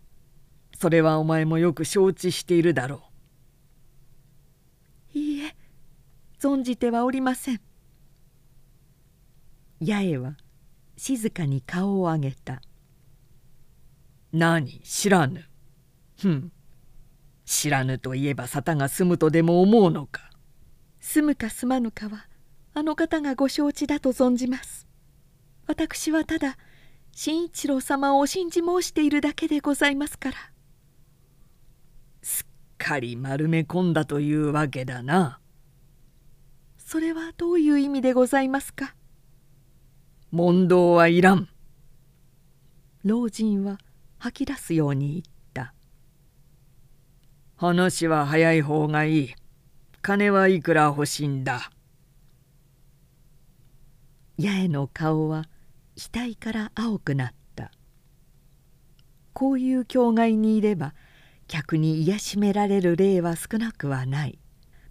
[0.78, 3.02] それはお前もよく承知しているだろ
[5.14, 5.18] う。
[5.18, 5.56] いいえ
[6.38, 7.61] 存じてはおりません。
[9.84, 10.36] 八重は
[10.96, 12.62] 静かに顔を上げた。
[14.32, 14.80] 何？
[14.80, 15.44] 知らぬ。
[16.18, 16.52] ふん。
[17.44, 20.30] 知らぬといえば沙汰が済むとでも思うのか？
[21.00, 22.26] 済むか済まぬかは
[22.74, 24.79] あの方がご承知だと存じます
[25.70, 26.58] 私はただ
[27.12, 30.36] 新一郎様をお信じ申しているだけでございますから。
[32.22, 32.46] すっ
[32.76, 35.38] かり丸め込んだというわけだな。
[36.76, 38.96] それはどういう意味でございますか？
[40.32, 41.48] 問答はいらん。
[43.04, 43.78] 老人は
[44.18, 45.22] 吐き出すように言っ
[45.54, 45.72] た。
[47.54, 49.34] 話は早い方がいい。
[50.02, 51.70] 金はいくら欲しいんだ。
[54.36, 55.49] 八重の顔は
[56.09, 57.70] 額から青くなった。
[59.34, 60.94] こういう境外にいれば
[61.46, 64.38] 客に癒しめられる例は少なくはない。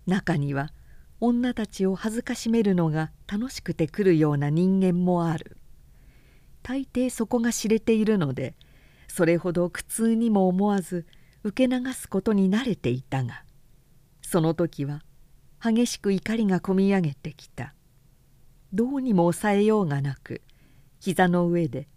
[0.05, 0.72] 中には
[1.20, 5.57] 女たちを恥ずかしめるのが楽しくてくるような人間もある。
[6.62, 8.55] 大抵そこが知れているので
[9.07, 11.05] それほど苦痛にも思わず
[11.43, 13.43] 受け流すことに慣れていたが
[14.22, 15.01] その時は
[15.62, 17.74] 激しく怒りがこみ上げてきた。
[18.72, 20.41] どうにも抑えようがなく
[21.00, 21.88] 膝の上で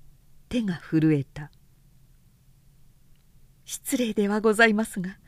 [0.48, 1.50] 手が震えた
[3.64, 5.18] 「失礼ではございますが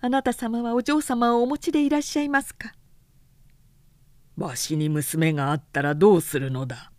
[0.00, 2.74] あなた様はお嬢様をお持ちでいらっしゃいますか?」
[4.36, 6.90] わしに娘があったらどうするのだ？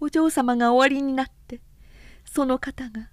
[0.00, 1.60] お嬢様が終わりになって
[2.24, 3.10] その方が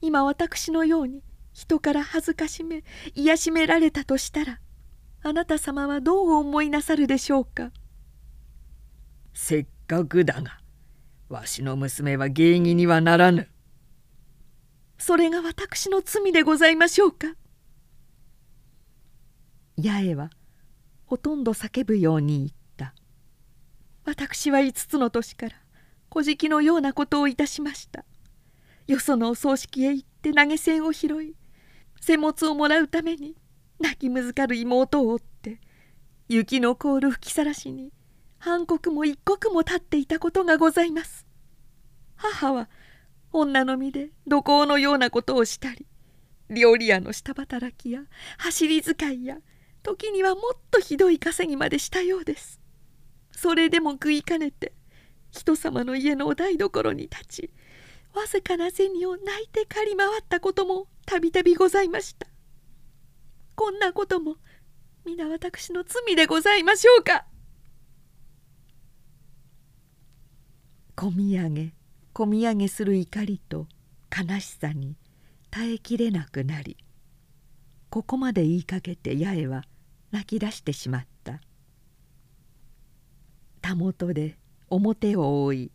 [0.00, 2.82] 今私のように人から恥ずかしめ
[3.14, 4.60] 癒しめられたとしたら
[5.22, 7.72] あなた様はどう思いなさるでしょうか？
[9.34, 10.60] せっかくだが
[11.30, 13.48] わしの娘は芸妓にはならぬ。
[14.98, 17.28] それが私の罪でございましょうか。
[19.80, 20.30] 八重は
[21.06, 22.94] ほとんど叫ぶように言った。
[24.04, 25.52] 私は5つの年から
[26.08, 28.04] 小じのようなことをいたしました。
[28.88, 31.36] よそのお葬式へ行って投げ銭を拾い
[32.00, 33.36] 製物をもらうために
[33.78, 35.60] 泣きむずかる妹を追って
[36.28, 37.92] 雪の凍る吹きさらしに
[38.40, 41.26] 半刻も一刻も立っていたことがございます。
[42.16, 42.68] 母は
[43.32, 45.86] 女の身で土工のようなことをしたり
[46.48, 48.00] 料理屋の下働きや
[48.38, 49.36] 走り使いや
[49.82, 52.60] 時にはもっとひどい稼ぎまでしたようです。
[53.30, 54.72] それでも食いかねて
[55.30, 57.50] 人様の家のお台所に立ち
[58.14, 62.26] わずかな銭を泣いて借り回ったこともたびたびございました。
[63.54, 64.36] こんなことも
[65.04, 67.29] 皆私の罪でございましょうか。
[70.94, 71.72] こみ上げ
[72.12, 73.66] こみ上げする怒りと
[74.10, 74.96] 悲しさに
[75.50, 76.76] 耐えきれなくなり
[77.90, 79.64] ここまで言いかけて八重は
[80.10, 81.40] 泣き出してしまった。
[83.60, 84.36] たもとで
[84.68, 85.72] 表を覆い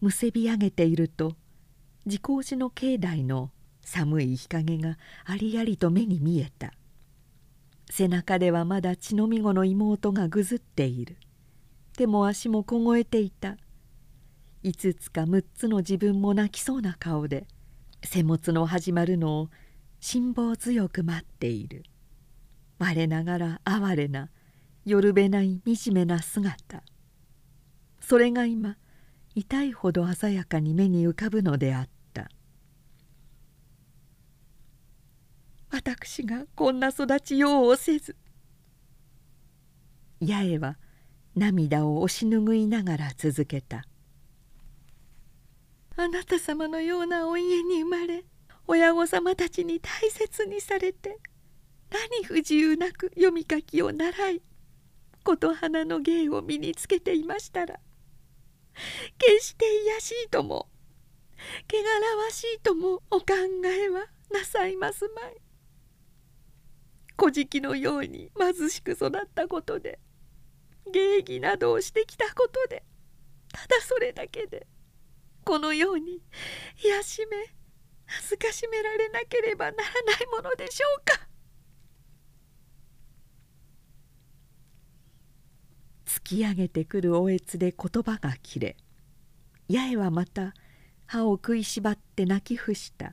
[0.00, 1.34] むせび上げていると
[2.06, 3.50] 自光寺の境内の
[3.82, 6.72] 寒い日陰がありありと目に見えた。
[7.90, 11.16] 背中ではまだ血のみ子の妹がぐずっている。
[11.96, 13.56] 手も足も凍えていた。
[14.64, 17.46] 5つか6つの自分も泣きそうな顔で
[18.02, 19.50] 瀬物の始まるのを
[20.00, 21.84] 辛抱強く待っている。
[22.78, 24.30] 我ながら哀れな
[24.86, 26.82] よるべない惨めな姿。
[28.00, 28.76] それが今
[29.34, 31.94] 痛いほど鮮やかに目に浮かぶのであった。
[35.70, 38.16] 私がこんな育ちようをせず
[40.20, 40.78] 八重は
[41.34, 43.84] 涙を押し拭いながら続けた
[45.96, 48.24] 「あなた様のようなお家に生まれ
[48.66, 51.18] 親御様たちに大切にされて
[51.90, 54.42] 何不自由なく読み書きを習い
[55.22, 57.78] 琴花の芸を身につけていましたら
[59.18, 59.64] 決して
[59.98, 60.68] 卑しいとも
[61.70, 63.24] 汚らわしいともお考
[63.64, 65.36] えはなさいますまい。
[67.16, 70.00] 古事記のように貧しく育ったことで
[70.92, 72.82] 芸妓などをしてきたことで
[73.52, 74.66] ただそれだけで
[75.44, 76.22] このように
[76.82, 77.36] 癒しめ
[78.06, 81.28] 恥ずかしめられなければならないものでしょうか。
[86.06, 88.76] 突き上げてくるおえつで言葉が切れ
[89.68, 90.54] 八重はまた
[91.06, 93.12] 歯を食いしばって泣き伏した。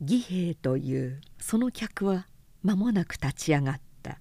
[0.00, 2.26] 義兵衛というその客は
[2.62, 4.18] 間もなく立ち上がった。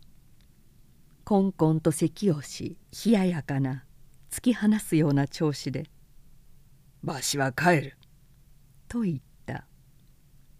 [1.23, 3.85] こんこんと咳をし冷ややかな
[4.31, 5.85] 突き放すような調子で
[7.03, 7.97] 「わしは帰る」
[8.87, 9.65] と言った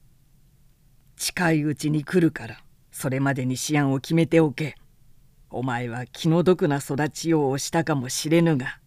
[1.17, 4.75] 「近いうちに来るからそれまでに思案を決めておけ」
[5.51, 8.79] お前は気の毒な育ちようをしたかもしれぬが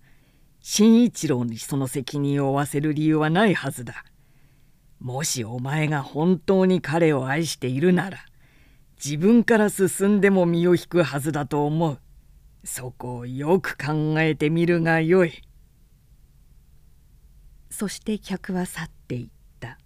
[0.61, 4.05] 新一郎にその責任を負わせる理由はないはずだ。
[5.01, 8.19] もしお前が本当に彼を愛しているなら
[9.05, 11.99] 自分から進んでも身を引くはずだと思う。
[12.63, 15.43] そこをよく考えてみるがよい。
[17.73, 19.79] そして客は去っていった。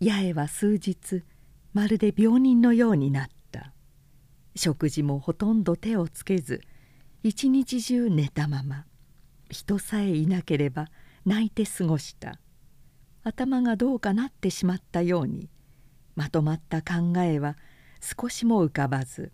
[0.00, 1.24] 八重は数日
[1.72, 3.72] まるで病人のようになった。
[4.54, 6.60] 食事もほとんど手をつけず
[7.22, 8.84] 一日中寝たまま
[9.48, 10.88] 人さえいなければ
[11.24, 12.38] 泣いて過ごした。
[13.24, 15.48] 頭がどうかなってしまったように
[16.16, 17.56] まとまった考えは
[18.00, 19.32] 少しも浮かばず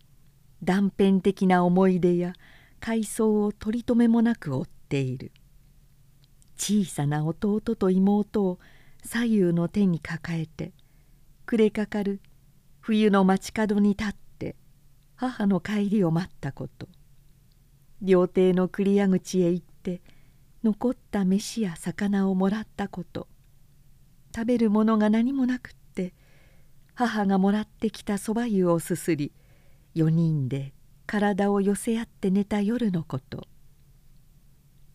[0.63, 2.33] 断片的な思い出や
[2.79, 5.33] 回想を取り留めもなく追っている。
[6.59, 8.59] 小さな弟と妹を
[9.05, 10.73] 左右の手に抱えて
[11.47, 12.21] 暮れかかる
[12.81, 14.57] 冬の街角に立って
[15.15, 16.89] 母の帰りを待ったこと。
[18.03, 20.01] 料亭の栗屋口へ行って
[20.63, 23.29] 残った飯や魚をもらったこと。
[24.35, 26.13] 食べるものが何もなくって
[26.95, 29.33] 母がもらってきたそば湯をすすり
[29.95, 30.73] 4人で
[31.07, 33.49] 体を寄せ合って寝た夜のこと。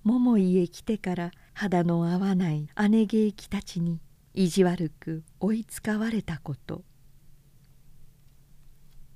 [0.04, 4.00] 桃井へ来てから肌の合わない姉芸貴たちに
[4.34, 6.84] 意地悪く追いつかわれたこと。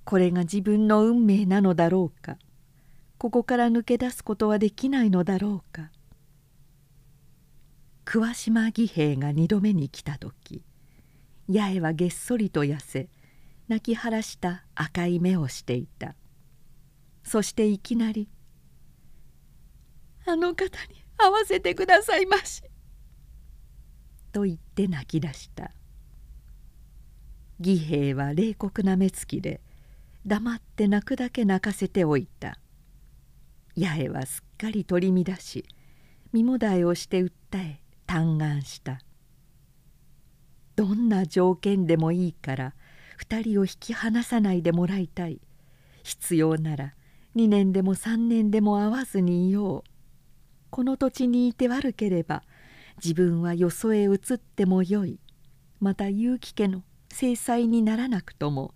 [0.04, 2.38] これが自分の運命なのだろうか。
[3.18, 5.92] ここから抜け出すことはできないのだろうか。
[8.06, 10.64] 桑島義兵が二度目に来た時
[11.50, 13.10] 八重はげっそりと痩せ
[13.68, 16.16] 泣き晴らした赤い目をしていた。
[17.24, 18.30] そしていきなり
[20.26, 22.64] 「あの方に会わせてくださいまし」
[24.32, 25.72] と言って泣き出した。
[27.60, 29.62] 義兵は冷酷な目つきで
[30.26, 32.60] 黙って泣くだけ泣かせておいた。
[33.76, 35.66] 八重はすっかり取り乱し
[36.34, 39.00] 身もだえをして訴え嘆願した。
[40.76, 42.76] どんな条件でもいいから
[43.20, 45.42] 2人を引き離さないでもらいたい。
[46.04, 46.94] 必要なら
[47.36, 49.87] 2年でも3年でも会わずにいよう。
[50.70, 52.44] この土地にいて悪ければ
[53.04, 55.20] 自分はよそへ移ってもよい。
[55.80, 58.74] また結城家の制裁にならなくとも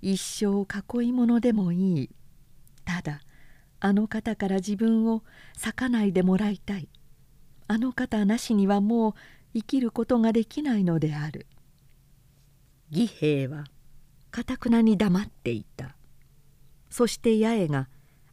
[0.00, 0.62] 一生
[1.02, 2.10] 囲い物でもいい。
[2.84, 3.20] ただ
[3.80, 5.22] あの方から自分を
[5.56, 6.88] 裂かないでもらいたい。
[7.68, 9.14] あの方なしにはもう
[9.54, 11.46] 生きることができないのである。
[12.90, 13.64] 義兵は
[14.30, 15.96] かたくなに黙っていた。
[16.88, 17.88] そして八重が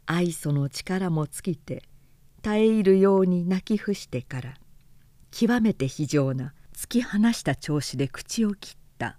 [0.06, 1.84] 愛想の力も尽きて
[2.44, 4.54] 絶え入るように泣き伏してから
[5.32, 9.18] 極めて非常な突き放した調子で口を切った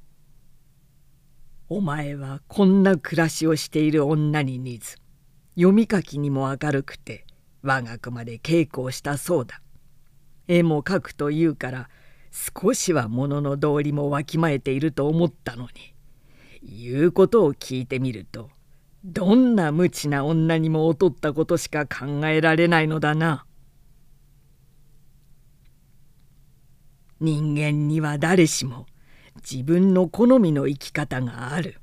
[1.71, 4.99] 「お前はこんな暮らしをしている女に似ず
[5.55, 7.25] 読み書きにも明るくて
[7.63, 9.63] 我が子まで稽古をしたそうだ。
[10.47, 11.89] 絵も描くというから
[12.31, 15.95] 少しは物の道理もわきまえていると思ったのに
[16.63, 18.51] 言うことを聞いてみると
[19.05, 23.45] どんな無知な女にも劣ったことしか考えられないのだな。
[27.21, 28.87] 人間には誰しも
[29.49, 31.81] 自分の好みの生き方がある。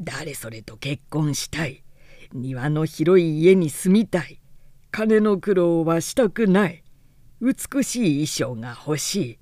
[0.00, 1.84] 誰それと結婚したい。
[2.32, 4.40] 庭の広い家に住みたい。
[4.90, 6.82] 金の苦労はしたくない。
[7.42, 9.38] 美しい衣装が欲しい。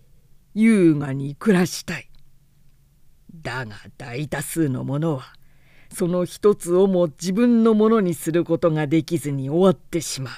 [0.54, 2.10] 優雅に暮らしたい。
[3.32, 5.32] だが大多数の者は
[5.92, 10.34] その一つをも自分のものにすることができずに終わってしまう。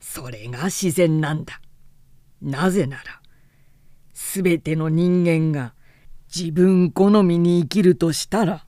[0.00, 1.60] それが自然なんだ。
[2.42, 3.02] なぜなら
[4.12, 5.74] 全ての人間が
[6.34, 8.66] 自分好みに生きるとしたら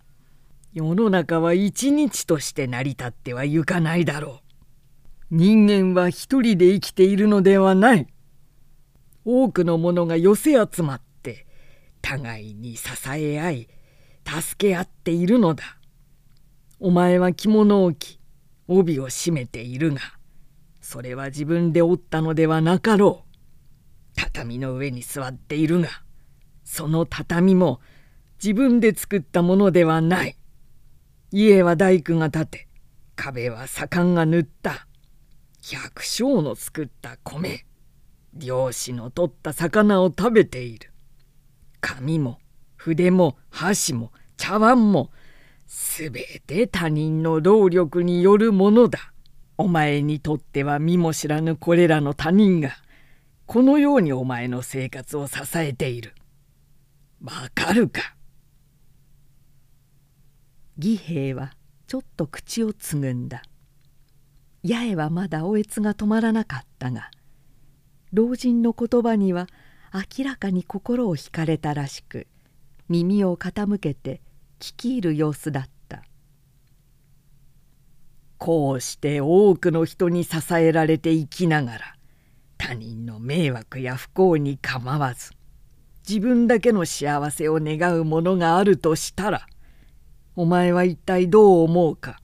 [0.73, 4.41] 世の中は一日として成り立ってはいかないだろ
[5.31, 5.37] う。
[5.37, 8.07] 人間は一人で生きているのではない。
[9.25, 11.47] 多くの者が寄せ集まって
[12.01, 13.69] 互いに支え合い
[14.25, 15.78] 助け合っているのだ。
[16.81, 18.21] お前は着物を着
[18.69, 20.01] 帯を締めているが
[20.81, 23.29] それは自分で折ったのではなかろう。
[24.15, 25.89] 畳の上に座っているが
[26.65, 27.81] その畳も
[28.43, 30.37] 自分で作ったものではない。
[31.31, 32.69] 家は大工が建て
[33.17, 34.87] 壁は左官が塗った。
[35.61, 37.67] 百姓の作った米
[38.33, 40.93] 漁師の取った魚を食べている。
[41.81, 42.39] 紙も
[42.77, 45.11] 筆も箸も茶碗も
[45.69, 49.13] すべて他人の労力によるものだ。
[49.59, 52.71] お前にとっては身も知らぬこれらの他人が
[53.45, 56.15] このようにお前の生活を支えている。
[57.23, 58.15] わかるか？
[60.79, 61.53] 義兵は
[61.87, 63.43] ちょっと口をつぐんだ。
[64.67, 67.11] 八重はまだおえつが止まらなかったが
[68.13, 69.47] 老人の言葉には
[69.93, 72.27] 明らかに心を惹かれたらしく
[72.89, 74.23] 耳を傾けて
[74.59, 76.03] 聞き入る様子だった。
[78.39, 81.97] こうして多くの人に支えられて生きながら
[82.57, 85.33] 他人の迷惑や不幸に構わず
[86.09, 89.47] 自分だけの幸せを願うものがあるとしたら
[90.37, 92.21] お前は一体どう思うか。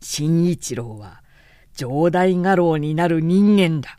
[0.00, 1.22] 新一郎は
[1.74, 3.98] 城代家老になる人間だ。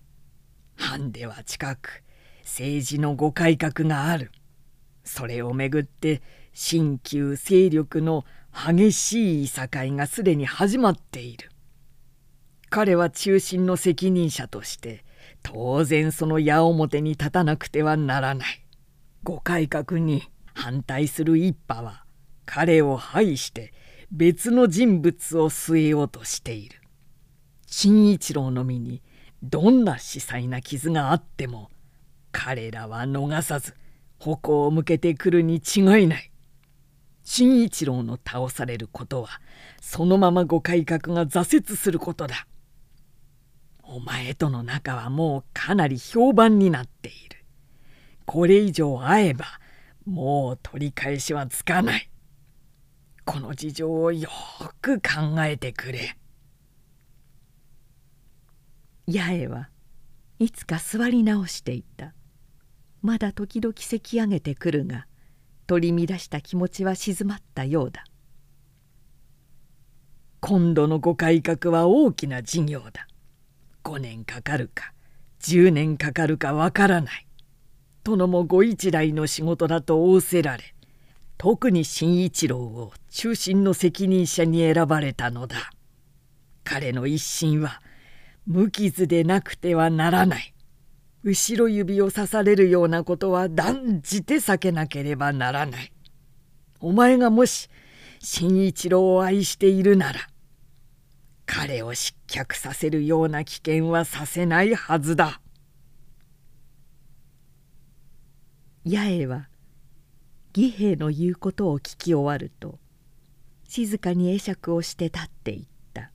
[0.76, 2.04] 藩では近く
[2.44, 4.32] 政治のご改革がある。
[5.04, 6.22] それをめぐって
[6.54, 11.50] 新旧勢力の激しいいさかいがすでに始まっている。
[12.70, 15.04] 彼は中心の責任者として
[15.42, 18.66] 当然その矢面に立たなくてはならない。
[19.24, 20.24] ご改革に
[20.54, 22.04] 反対する一派は
[22.46, 23.74] 彼を排して
[24.12, 26.82] 別の人物を据えようとしている。
[27.66, 29.02] 新一郎の身に
[29.44, 31.70] どんな司祭な傷があっても
[32.32, 33.76] 彼らは逃さず
[34.18, 36.29] 矛を向けてくるに違いない。
[37.32, 39.30] 新一郎の倒されることは
[39.80, 42.48] そのままご改革が挫折することだ。
[43.84, 47.46] お前との仲はもうかなり評判になっている。
[48.26, 49.46] これ以上会えば
[50.08, 52.10] もう取り返しはつかない。
[53.26, 54.28] この事情をよ
[54.82, 56.18] く考えてくれ。
[59.08, 59.70] 八重は
[60.40, 62.16] いつか座り直していった。
[63.04, 65.06] まだ時々せき上げてくるが
[65.70, 68.04] 取り乱した気持ちは静まったようだ。
[70.40, 73.08] 今度のご改革は大きな事業だ。
[73.84, 74.94] 5年かかるか
[75.42, 77.28] 10年かかるかわからない。
[78.04, 80.74] 殿もご一代の仕事だと仰せられ
[81.38, 85.70] 特に新一郎を中心の責任者に選ばれたのだ。
[86.64, 87.84] 彼の一心は
[88.48, 90.52] 無傷でなくてはならない。
[91.24, 95.92] 後ろ指を刺されるようなことは断じて避けなければならない。
[96.80, 97.70] お前がもし
[98.22, 100.20] 新一郎を愛しているなら
[101.46, 105.42] 彼を失脚させるような危険はさせないはずだ。
[108.86, 109.50] 八重は
[110.56, 112.80] 義兵衛の言うことを聞き終わると
[113.68, 116.12] 静かに会釈をして立っていった。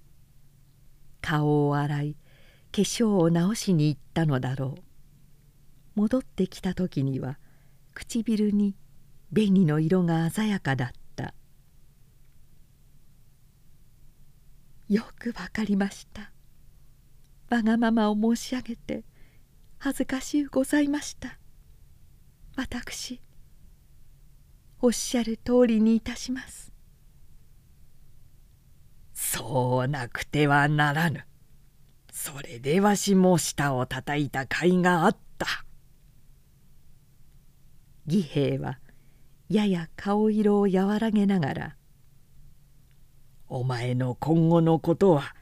[1.21, 2.17] 顔を洗い
[2.73, 4.84] 化粧を直しに行ったのだろう。
[5.95, 7.39] 戻ってきた時には
[7.95, 8.75] 唇に
[9.33, 11.35] 紅の色が鮮やかだった。
[14.89, 16.31] よくわかりました。
[17.51, 19.05] わがままを申し上げて
[19.79, 21.39] 恥ずかしゅうございました。
[22.57, 23.21] 私
[24.81, 26.73] おっしゃる通りにいたします。
[29.12, 31.25] そうなくてはならぬ。
[32.12, 35.47] それでわしも舌をたたいた甲斐があった。
[38.07, 38.79] 義兵は
[39.49, 41.77] やや顔色を和らげながら
[43.49, 45.35] 「お前の今後のことは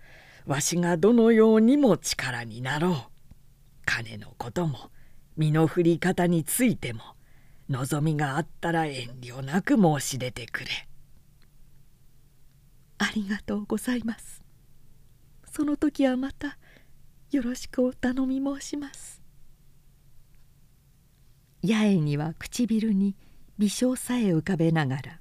[0.46, 3.34] わしがどのようにも力になろう
[3.84, 4.90] 金のことも
[5.36, 7.02] 身の振り方についても
[7.68, 10.88] 望みがあったら遠慮なく申し出てくれ」。
[12.98, 14.42] ありがとうございます。
[15.50, 16.56] その時はまた
[17.30, 19.21] よろしくお頼み申します。
[21.64, 23.14] 八重には唇に
[23.58, 25.20] 微笑さえ浮かべながら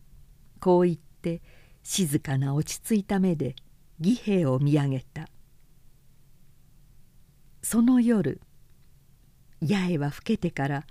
[0.60, 1.42] こう言って
[1.84, 3.56] 静かな落ち着いた目で
[4.00, 5.28] 義兵を見上げた。
[7.62, 8.42] その夜
[9.62, 10.88] 八重は老けてから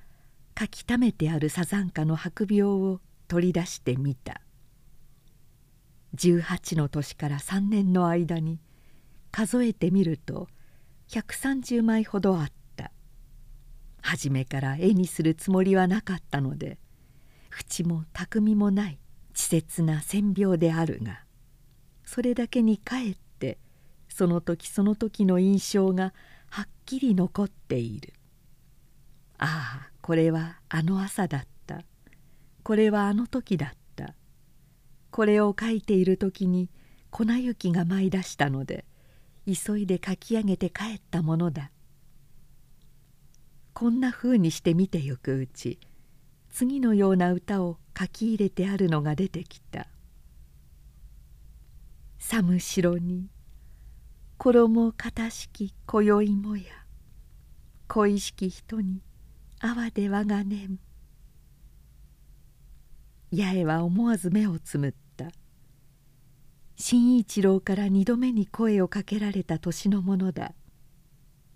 [0.58, 4.40] 書きためてあるサザンカの白病を取り出してみた。
[6.16, 8.60] 18の年から3年の間に
[9.30, 10.48] 数えてみると
[11.08, 12.59] 130枚ほどあった。
[14.02, 16.78] 初めから絵にするつもりはなかったので
[17.50, 18.98] 縁も巧みもない
[19.30, 21.24] 稚拙な線描であるが
[22.04, 23.58] それだけにかえって
[24.08, 26.12] その時その時の印象が
[26.50, 28.12] はっきり残っている。
[29.38, 31.82] ああこれはあの朝だった。
[32.64, 34.14] これはあの時だった。
[35.10, 36.68] これを書いている時に
[37.10, 38.84] 粉雪が舞い出したので
[39.46, 41.70] 急いで書き上げて帰ったものだ。
[43.80, 45.78] こんなふうにして見てゆくうち
[46.50, 49.88] 次のような歌を書き入れてあるのが出てきた
[52.20, 53.30] 「寒城に
[54.36, 56.64] 衣かたしき今宵もや
[57.88, 59.00] 恋しき人に
[59.60, 60.78] 泡で我がねん」
[63.34, 65.32] 八重は思わず目をつむった。
[66.76, 70.52] 新一郎から二度目に声をかけられた年のものだ。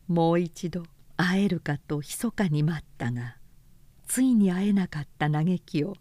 [0.09, 0.85] もう一度
[1.17, 3.37] 会えるかと密かに待ったが
[4.07, 5.95] ついに会えなかった嘆きを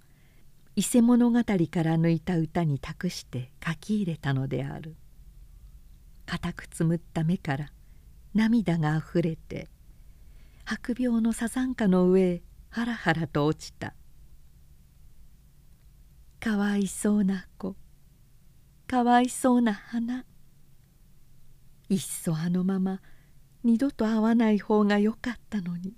[0.75, 1.57] 伊勢物語から
[1.97, 4.95] 抜いた歌に託して書き入れたのである。
[6.25, 7.71] 固くつむった目から
[8.33, 9.67] 涙があふれて
[10.65, 13.93] 白病のサザンカの上へハラハラと落ちた。
[16.39, 17.75] かわいそうな子
[18.87, 20.25] かわいそうな花。
[21.89, 23.01] いっそあのまま
[23.63, 25.93] 二度と会わない方がよかったのに。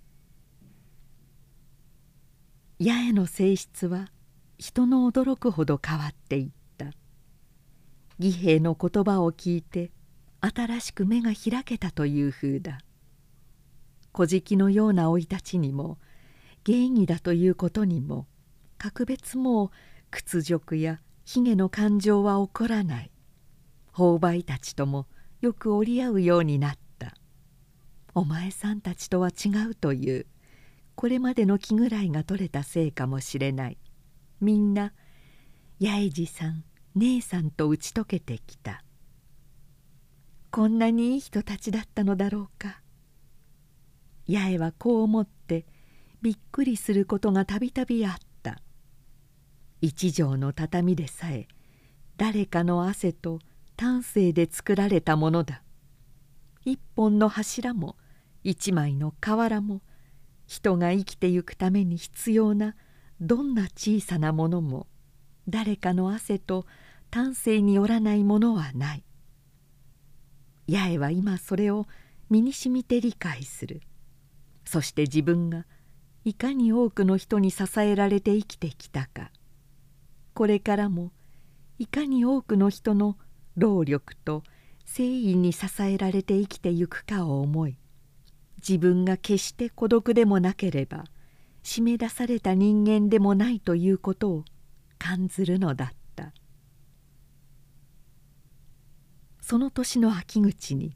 [2.79, 4.11] 八重の性質は
[4.57, 6.87] 人の驚くほど変わっていった。
[8.19, 9.91] 義兵の言葉を聞いて
[10.41, 12.79] 新しく目が開けたという風だ。
[14.11, 15.97] 小じのような生い立ちにも
[16.63, 18.27] 芸儀だということにも
[18.77, 19.69] 格別もう
[20.11, 23.11] 屈辱や卑下の感情は起こらない。
[23.91, 25.07] 購買たちとも
[25.41, 26.84] よく折り合うようになった。
[28.17, 30.25] お前さんたちとは違うという。
[30.95, 33.77] これまでの気ぐらいが取れたせいかもしれない。
[34.39, 34.93] みんな
[35.81, 36.63] 八重路さん
[36.95, 38.85] 姉さんと打ち解けてきた。
[40.49, 42.79] こんなにいい人たちだったのだろうか。
[44.29, 45.65] 八重はこう思って
[46.21, 48.13] びっくりすることがたびたびあっ
[48.43, 48.61] た。
[49.81, 51.49] 一畳の畳でさえ
[52.15, 53.39] 誰かの汗と
[53.75, 55.61] 丹精で作られたものだ。
[56.63, 57.97] 一本の柱も
[58.45, 59.81] 一枚の瓦も
[60.45, 62.75] 人が生きてゆくために必要な
[63.19, 64.85] どんな小さなものも
[65.49, 66.67] 誰かの汗と
[67.09, 69.03] 丹精によらないものはない。
[70.69, 71.87] 八重は今それを
[72.29, 73.81] 身にしみて理解する。
[74.63, 75.65] そして自分が
[76.23, 79.31] いかに多くの人に支えられて生きてきたか。
[80.35, 81.11] これからも
[81.79, 83.17] いかに多くの人の
[83.57, 84.43] 労力と
[84.81, 87.79] 誠意に支えられて生きてゆくかを思い
[88.67, 91.03] 自分が決して孤独でもなければ
[91.63, 94.45] 締め出された人間でもないということを
[94.97, 96.33] 感ずるのだった。
[99.41, 100.95] その年の秋口に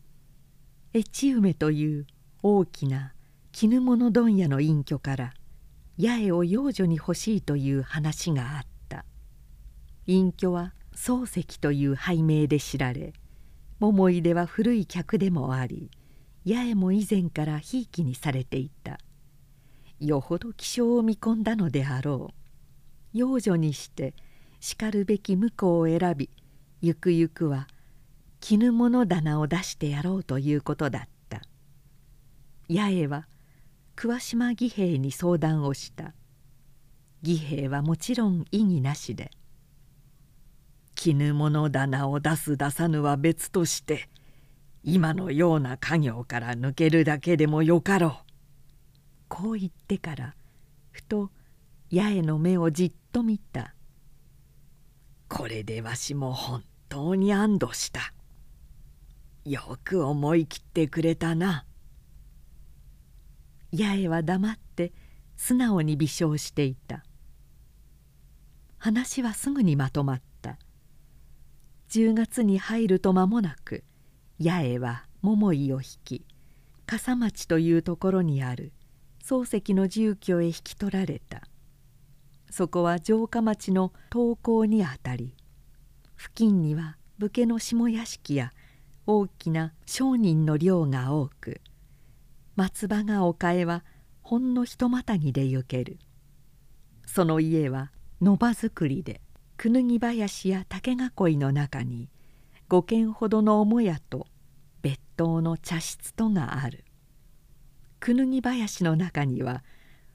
[0.96, 2.08] 越梅という
[2.42, 3.14] 大きな
[3.52, 5.34] 絹物問屋の隠居から
[6.00, 8.70] 八重を養女に欲しいという話があった。
[10.08, 13.14] 隠居は漱石という俳名で知られ
[13.80, 15.92] 桃井では古い客でもあり
[16.46, 19.00] 八重も以前からひいきにされていた。
[20.00, 22.32] よほど気性を見込んだのであろ
[23.14, 23.18] う。
[23.18, 24.14] 養女にして
[24.60, 26.30] しかるべき婿を選び
[26.82, 27.68] ゆくゆくは
[28.40, 31.42] 絹物棚を出してやろうということだった。
[32.70, 33.28] 八重は
[33.96, 36.14] 桑島義兵衛に相談をした。
[37.22, 39.32] 義兵衛はもちろん異議なしで
[40.96, 44.10] 「絹物棚を出す出さぬは別として
[44.84, 48.30] 今のような家業から抜けるだけでもよかろう」
[49.28, 50.36] こう言ってから
[50.92, 51.32] ふと
[51.92, 53.76] 八重の目をじっと見た。
[55.28, 58.14] これでわしも本当に安堵した。
[59.46, 61.66] よく思い切ってくれたな。
[63.72, 64.94] 八重は黙って
[65.36, 67.04] 素直に微笑していた。
[68.78, 70.58] 話はすぐにまとまった。
[71.90, 73.84] 10月に入ると間もなく
[74.42, 76.26] 八重は桃井を引き
[76.86, 78.72] 笠町というところにある
[79.22, 81.44] 漱石の住居へ引き取られた。
[82.50, 85.36] そこは城下町の東港にあたり
[86.18, 88.54] 付近には武家の下屋敷や
[89.06, 91.62] 大きな商人の寮が多く
[92.56, 93.84] 松葉が丘へは
[94.22, 96.00] ほんのひとまたぎで行ける。
[97.06, 97.92] その家は
[98.22, 99.22] 野場造りで
[99.58, 100.96] くぬぎ林や竹囲
[101.34, 102.08] いの中に
[102.70, 104.28] 5軒ほどの母屋と
[104.84, 106.86] 別当の茶室とがある。
[108.00, 109.64] くぬぎ林の中には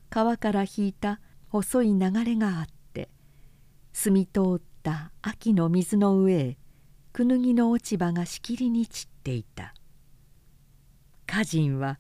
[0.08, 3.08] 川から引いた細い流れがあって
[3.92, 6.58] 澄み通った秋の水の上へ
[7.12, 9.74] くぬぎの落ち葉がしきりに散っていた。
[11.28, 11.98] 歌人は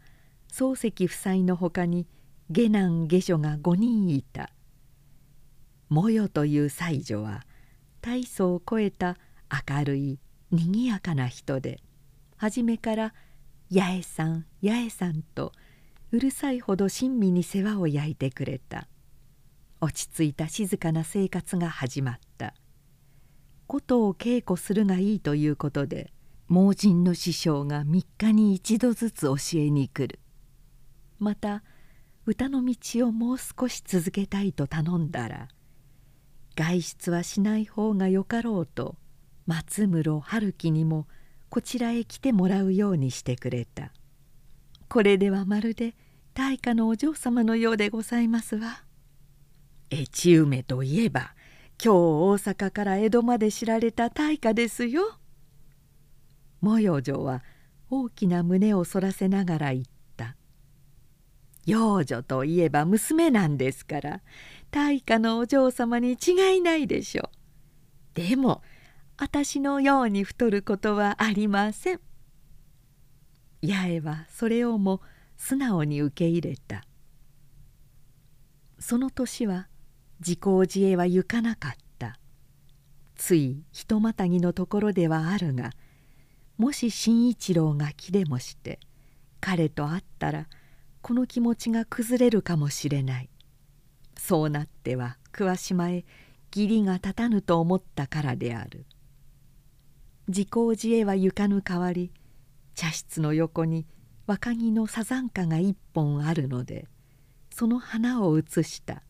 [0.52, 2.06] 漱石夫妻のほかに
[2.48, 4.50] 下男下女が5人いた。
[5.88, 7.44] もよという妻女は
[8.00, 9.16] 大層を超えた
[9.68, 10.20] 明るい
[10.54, 11.80] にぎやかな人で
[12.36, 13.14] 初めから
[13.74, 15.52] 「八重さん八重さん」と
[16.12, 18.86] うるさいほど親身に世話を焼いてくれた。
[19.80, 22.54] 落ち着いた静かな生活が始まった。
[23.66, 26.12] 琴を稽古するがいいということで
[26.48, 30.20] 盲人の師匠が3日に一度ずつ教えに来る。
[31.18, 31.64] また
[32.26, 35.48] 歌の道をもう少し続けたいと頼んだら
[36.54, 38.96] 外出はしない方がよかろうと
[39.46, 41.06] 松室春樹にも
[41.50, 43.92] こちらへ来てもらうようにしてくれた。
[44.88, 45.94] これではまるで
[46.34, 48.82] 大家のお嬢様のようでございますわ。
[49.92, 51.34] 越梅といえば
[51.82, 55.18] 今日大阪から江戸まで知られた大家ですよ。
[56.60, 57.42] 模様女は
[57.90, 59.84] 大きな胸を反らせながら言っ
[60.16, 60.36] た。
[61.66, 64.20] 養女といえば娘なんですから
[64.70, 67.30] 大家のお嬢様に違いないでしょ
[68.14, 68.20] う。
[68.20, 68.62] でも
[69.16, 72.00] 私のように太ることはありません。
[73.62, 75.00] 八重はそれをも
[75.36, 76.84] 素直に受け入れた。
[78.78, 79.68] その年は
[80.20, 82.18] 自公自へは行かなかった。
[83.16, 85.70] ついひとまたぎのところではあるが
[86.58, 88.80] もし新一郎が来でもして
[89.40, 90.48] 彼と会ったら
[91.04, 93.28] 「この気持ちが崩れるかもしれない。
[94.16, 96.06] そうなっては桑島へ
[96.50, 98.86] 義理が立たぬと思ったからである。
[100.26, 102.10] 自公自へは行かぬ代わり
[102.74, 103.86] 茶室の横に
[104.26, 106.86] 若木のサザンカが一本あるので
[107.52, 109.02] その花を写した。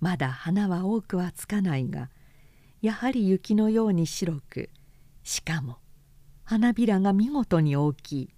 [0.00, 2.10] まだ花は多くはつかないが
[2.82, 4.68] やはり雪のように白く
[5.22, 5.78] しかも
[6.42, 8.30] 花びらが見事に大きい。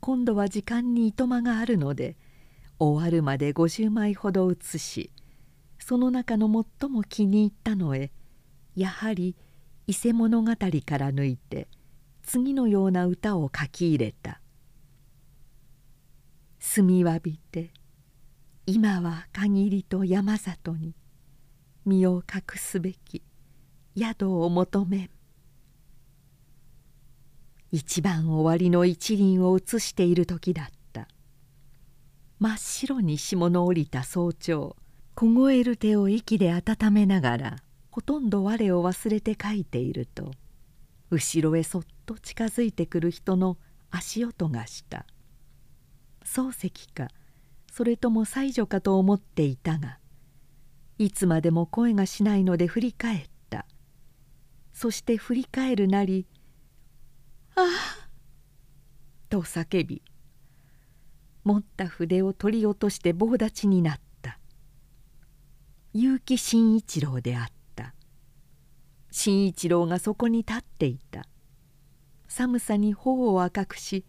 [0.00, 2.16] 今度は時間にいとまがあるので
[2.78, 5.10] 終わるまで50枚ほど写し
[5.78, 6.46] その中の
[6.80, 8.10] 最も気に入ったのへ
[8.74, 9.36] やはり
[9.86, 10.56] 伊勢物語か
[10.98, 11.68] ら抜いて
[12.22, 14.40] 次のような歌を書き入れた
[16.58, 17.72] 「澄みわびて
[18.66, 20.94] 今は限りと山里に
[21.84, 23.22] 身を隠すべき
[23.96, 25.10] 宿を求めん」
[27.70, 30.74] 一番終わりの一輪を映している時だった。
[32.40, 34.76] 真っ白に霜の降りた早朝
[35.14, 37.56] 凍える手を息で温めながら
[37.94, 40.32] ほとんど我を忘れて書いていると
[41.12, 43.56] 後ろへそっと近づいてくる人の
[43.88, 45.06] 足音がした。
[46.24, 47.06] 漱石か
[47.70, 50.00] それとも妻女かと思っていたが
[50.98, 53.64] いつまでも声がしないので振り返った。
[54.72, 56.26] そして振り返るなり
[57.54, 58.08] 「ああ!」
[59.30, 60.02] と叫び
[61.44, 64.40] 持った筆を取り落として棒立ちになった。
[65.92, 67.53] 結城真一郎であった。
[69.16, 71.28] 新一郎がそこに立っていた。
[72.26, 74.04] 寒さに頬を赤くし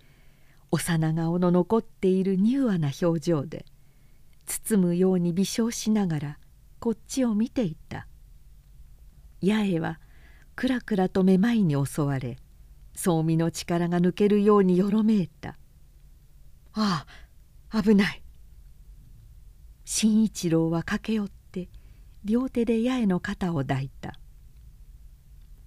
[0.71, 3.65] 幼顔の残っている柔和な表情で
[4.47, 6.39] 包むように微笑しながら
[6.79, 8.07] こっちを見ていた。
[9.43, 9.99] 八重は
[10.55, 12.39] くらくらとめまいに襲われ
[12.95, 15.59] 装身の力が抜けるようによろめいた
[16.73, 17.05] 「あ
[17.69, 18.23] あ危ない」
[19.85, 21.69] 新一郎は駆け寄って
[22.23, 24.19] 両手で八重の肩を抱いた。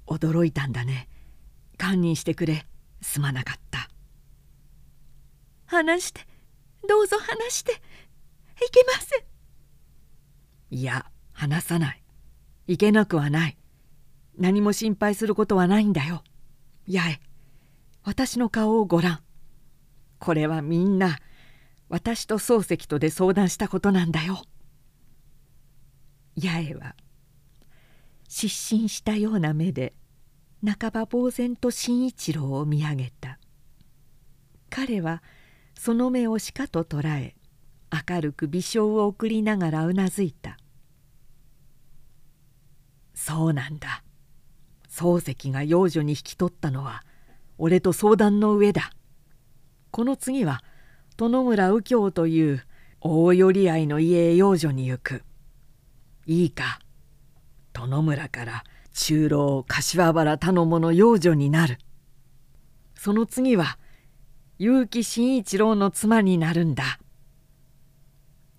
[0.09, 1.09] 驚いたんだね。
[1.79, 2.67] 堪忍してくれ。
[3.01, 3.89] すまなかった。
[5.67, 6.21] 話して。
[6.89, 7.73] どうぞ話して。
[7.73, 7.77] い
[8.71, 9.23] けません
[10.71, 12.03] いや話さない。
[12.67, 13.57] いけなくはない。
[14.37, 16.23] 何も心配することはないんだよ。
[16.91, 17.21] 八重
[18.05, 19.21] 私の顔をごらん
[20.19, 21.19] これはみんな
[21.89, 24.43] 私と漱石とで相談したことなんだよ。
[26.41, 26.95] 八重は
[28.29, 29.95] 失神したような目で
[30.65, 33.39] 半ば呆然と新一郎を見上げた。
[34.71, 35.23] 彼は
[35.79, 37.35] その目をしかと捉え
[38.09, 40.59] 明るく微笑を送りながらうなずいた
[43.15, 44.03] 「そうなんだ。
[44.89, 47.05] 漱石が養女に引き取ったのは
[47.59, 48.93] 俺と相談の上だ。
[49.91, 50.63] この次は
[51.17, 52.65] 殿村右京という
[53.01, 55.25] 大寄り合いの家へ養女に行く。
[56.27, 56.81] いいか。
[57.73, 58.65] 殿村から
[59.01, 61.79] 中老柏原頼母の養女になる。
[62.97, 63.79] その次は
[64.59, 66.99] 結城真一郎の妻になるんだ。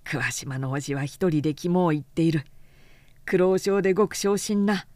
[0.05, 2.45] 桑島の叔父は一人で肝を言っている。
[3.25, 4.87] 苦労症でごく昇進な。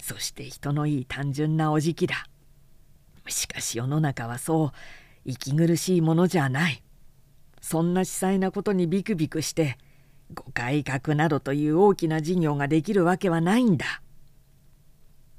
[0.00, 2.28] そして人のいい単純なおじきだ。
[3.26, 4.72] しかし世の中はそう
[5.24, 6.84] 息苦しいものじゃない。
[7.60, 9.76] そんな司細なことにビクビクして
[10.32, 14.02] ご改革などという大きな事業ができるわけはないんだ。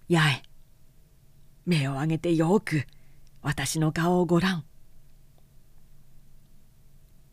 [0.10, 0.42] 八重
[1.66, 2.86] 目を上げてよく
[3.42, 4.66] 私の顔をごらん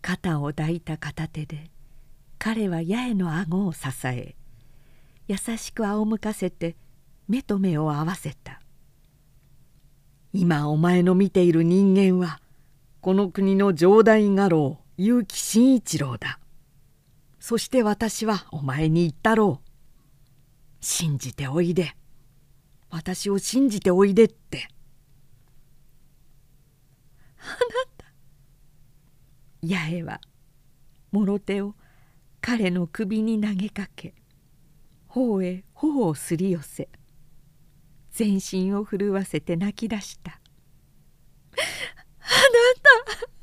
[0.01, 1.71] 肩を抱いた片手で
[2.39, 4.35] 彼は八重の顎を支え
[5.29, 6.77] 優しく仰向かせて
[7.29, 8.61] 目と目を合わせた。
[10.33, 12.41] 今お前の見ている人間は
[13.01, 16.39] この国の城代家老結城真一郎だ。
[17.39, 19.69] そして私はお前に言ったろう。
[20.81, 21.95] 信じておいで。
[22.95, 24.69] 私を信じておいでって。
[27.39, 27.57] あな
[27.97, 28.05] た。
[29.67, 30.21] 八重は
[31.11, 31.75] 諸手を
[32.43, 34.15] 彼の首に投げかけ
[35.09, 36.89] 頬へ頬をすり寄せ
[38.11, 40.41] 全身を震わせて泣き出した
[41.53, 41.61] 「あな
[43.17, 43.42] た。